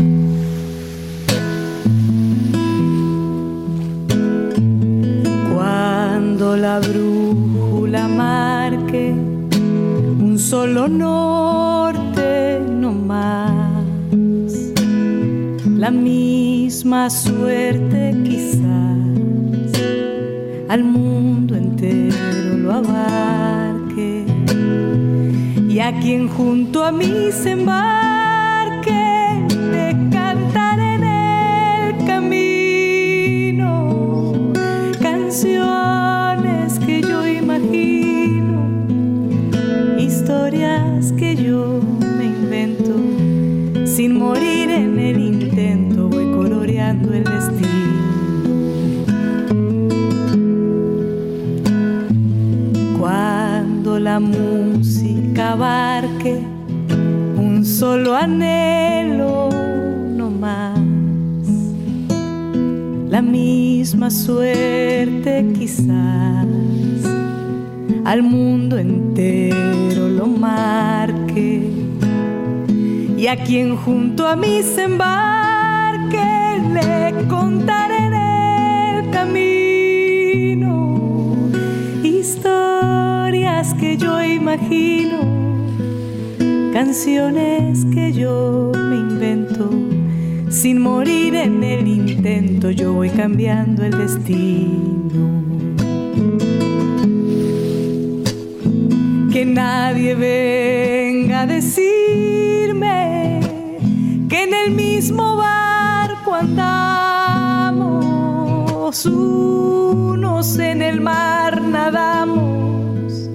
Cuando 5.52 6.56
la 6.56 6.78
brújula 6.78 8.06
marque 8.06 9.10
un 9.10 10.38
solo 10.38 10.86
norte 10.86 12.60
no 12.70 12.92
más, 12.92 13.84
la 15.66 15.90
misma 15.90 17.10
suerte 17.10 18.14
quizás 18.22 18.62
al 20.68 20.84
mundo 20.84 21.56
entero 21.56 22.56
lo 22.56 22.72
abarque 22.72 24.24
y 25.68 25.80
a 25.80 25.92
quien 25.98 26.28
junto 26.28 26.84
a 26.84 26.92
mí 26.92 27.30
se 27.32 27.50
embarque 27.50 28.11
le 28.88 29.92
cantaré 30.10 30.91
suerte 64.12 65.46
quizás. 65.58 66.46
Al 68.04 68.22
mundo 68.22 68.76
entero 68.78 70.08
lo 70.08 70.26
marque. 70.26 71.70
Y 73.16 73.26
a 73.26 73.36
quien 73.36 73.76
junto 73.76 74.26
a 74.26 74.36
mí 74.36 74.62
se 74.62 74.84
embarque 74.84 76.22
le 76.72 77.26
contaré 77.28 77.98
en 78.06 78.14
el 78.14 79.10
camino 79.10 80.70
historias 82.02 83.74
que 83.74 83.96
yo 83.96 84.22
imagino 84.22 85.20
canciones 86.72 87.84
que 87.94 88.12
yo 88.12 88.72
me 88.74 88.96
sin 90.52 90.80
morir 90.80 91.34
en 91.34 91.64
el 91.64 91.88
intento, 91.88 92.70
yo 92.70 92.92
voy 92.92 93.08
cambiando 93.08 93.82
el 93.84 93.96
destino. 93.96 95.42
Que 99.32 99.46
nadie 99.46 100.14
venga 100.14 101.40
a 101.40 101.46
decirme 101.46 103.40
que 104.28 104.42
en 104.44 104.52
el 104.52 104.72
mismo 104.72 105.36
bar 105.38 105.62
andamos, 106.34 107.86
unos 109.06 110.58
en 110.58 110.82
el 110.82 111.00
mar 111.00 111.62
nadamos, 111.62 113.30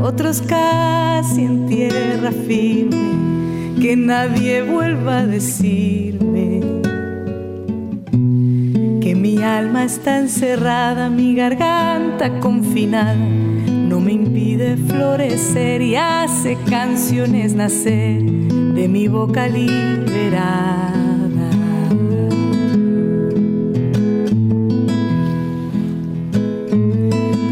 otros 0.00 0.40
casi 0.42 1.42
en 1.42 1.66
tierra 1.66 2.32
firme, 2.32 3.76
que 3.80 3.96
nadie 3.96 4.62
vuelva 4.62 5.18
a 5.18 5.26
decirme 5.26 6.07
está 9.84 10.18
encerrada, 10.18 11.08
mi 11.08 11.34
garganta 11.34 12.40
confinada 12.40 13.14
no 13.14 14.00
me 14.00 14.12
impide 14.12 14.76
florecer 14.76 15.80
y 15.82 15.96
hace 15.96 16.56
canciones 16.68 17.54
nacer 17.54 18.22
de 18.22 18.88
mi 18.88 19.08
boca 19.08 19.48
liberada. 19.48 20.70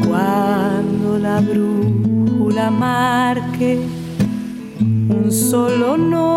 Cuando 0.06 1.18
la 1.18 1.40
brújula 1.40 2.70
marque 2.70 3.80
un 5.08 5.32
solo 5.32 5.96
norte, 5.96 6.35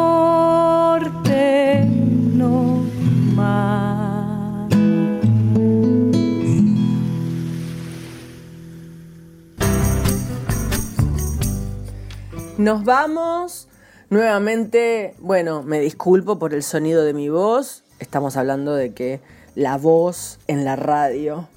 Nos 12.70 12.84
vamos. 12.84 13.67
Nuevamente, 14.11 15.15
bueno, 15.17 15.63
me 15.63 15.80
disculpo 15.80 16.38
por 16.38 16.53
el 16.53 16.61
sonido 16.61 17.03
de 17.03 17.15
mi 17.15 17.28
voz. 17.28 17.84
Estamos 17.97 18.38
hablando 18.38 18.76
de 18.76 18.93
que 18.93 19.22
la 19.55 19.78
voz 19.78 20.38
en 20.45 20.65
la 20.65 20.76
radio 20.76 21.49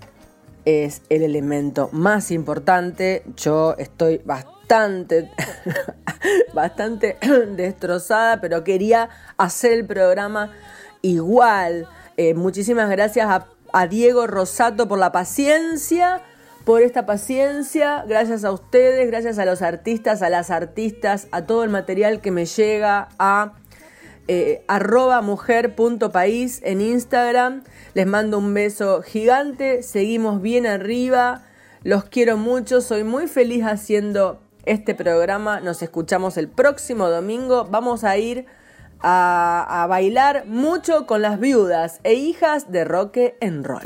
es 0.64 1.02
el 1.10 1.20
elemento 1.20 1.90
más 1.92 2.30
importante. 2.30 3.24
Yo 3.36 3.74
estoy 3.76 4.22
bastante, 4.24 5.30
bastante 6.54 7.18
destrozada, 7.56 8.40
pero 8.40 8.64
quería 8.64 9.10
hacer 9.36 9.72
el 9.72 9.84
programa 9.84 10.50
igual. 11.02 11.86
Eh, 12.16 12.32
muchísimas 12.32 12.88
gracias 12.88 13.28
a, 13.28 13.48
a 13.74 13.86
Diego 13.86 14.26
Rosato 14.26 14.88
por 14.88 14.98
la 14.98 15.12
paciencia 15.12 16.22
por 16.64 16.82
esta 16.82 17.06
paciencia, 17.06 18.04
gracias 18.06 18.44
a 18.44 18.52
ustedes, 18.52 19.06
gracias 19.08 19.38
a 19.38 19.44
los 19.44 19.62
artistas, 19.62 20.22
a 20.22 20.30
las 20.30 20.50
artistas, 20.50 21.26
a 21.32 21.42
todo 21.42 21.64
el 21.64 21.70
material 21.70 22.20
que 22.20 22.30
me 22.30 22.46
llega 22.46 23.08
a 23.18 23.54
eh, 24.28 24.64
arroba 24.68 25.20
mujer.país 25.22 26.60
en 26.62 26.80
Instagram. 26.80 27.64
Les 27.94 28.06
mando 28.06 28.38
un 28.38 28.54
beso 28.54 29.02
gigante, 29.02 29.82
seguimos 29.82 30.40
bien 30.40 30.66
arriba, 30.66 31.42
los 31.82 32.04
quiero 32.04 32.36
mucho, 32.36 32.80
soy 32.80 33.02
muy 33.02 33.26
feliz 33.26 33.64
haciendo 33.64 34.40
este 34.64 34.94
programa, 34.94 35.58
nos 35.58 35.82
escuchamos 35.82 36.36
el 36.36 36.48
próximo 36.48 37.08
domingo, 37.08 37.66
vamos 37.68 38.04
a 38.04 38.16
ir 38.16 38.46
a, 39.00 39.82
a 39.82 39.86
bailar 39.88 40.46
mucho 40.46 41.06
con 41.06 41.22
las 41.22 41.40
viudas 41.40 41.98
e 42.04 42.14
hijas 42.14 42.70
de 42.70 42.84
Roque 42.84 43.36
en 43.40 43.64
Roll. 43.64 43.82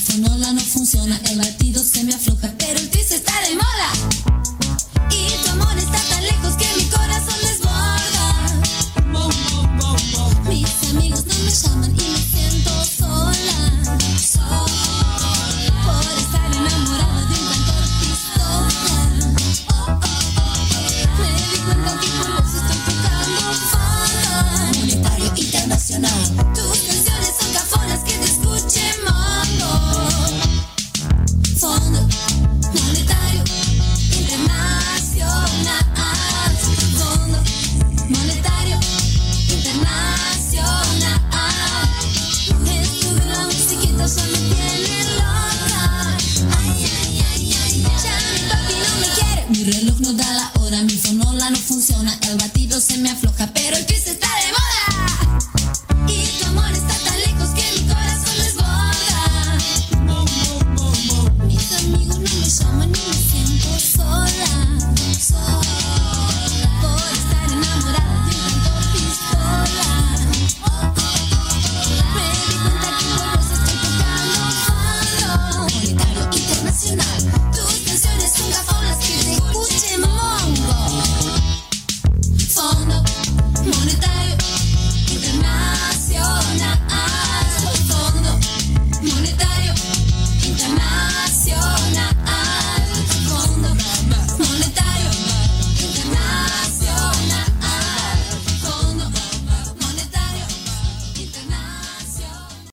fonola 0.00 0.52
no 0.52 0.60
funciona, 0.60 1.20
el 1.30 1.38
batido 1.38 1.82
se 1.82 2.04
me 2.04 2.14
afloja, 2.14 2.52
pero 2.58 2.78
el 2.78 2.88
triste 2.90 3.16
está 3.16 3.32
de 3.42 3.54
moda. 3.54 3.90
Y 5.10 5.44
tu 5.44 5.50
amor 5.50 5.76
está 5.78 6.00
tan 6.08 6.22
lejos 6.24 6.54
que 6.54 6.66
mi 6.76 6.84
corazón 6.84 7.36
les 7.42 7.57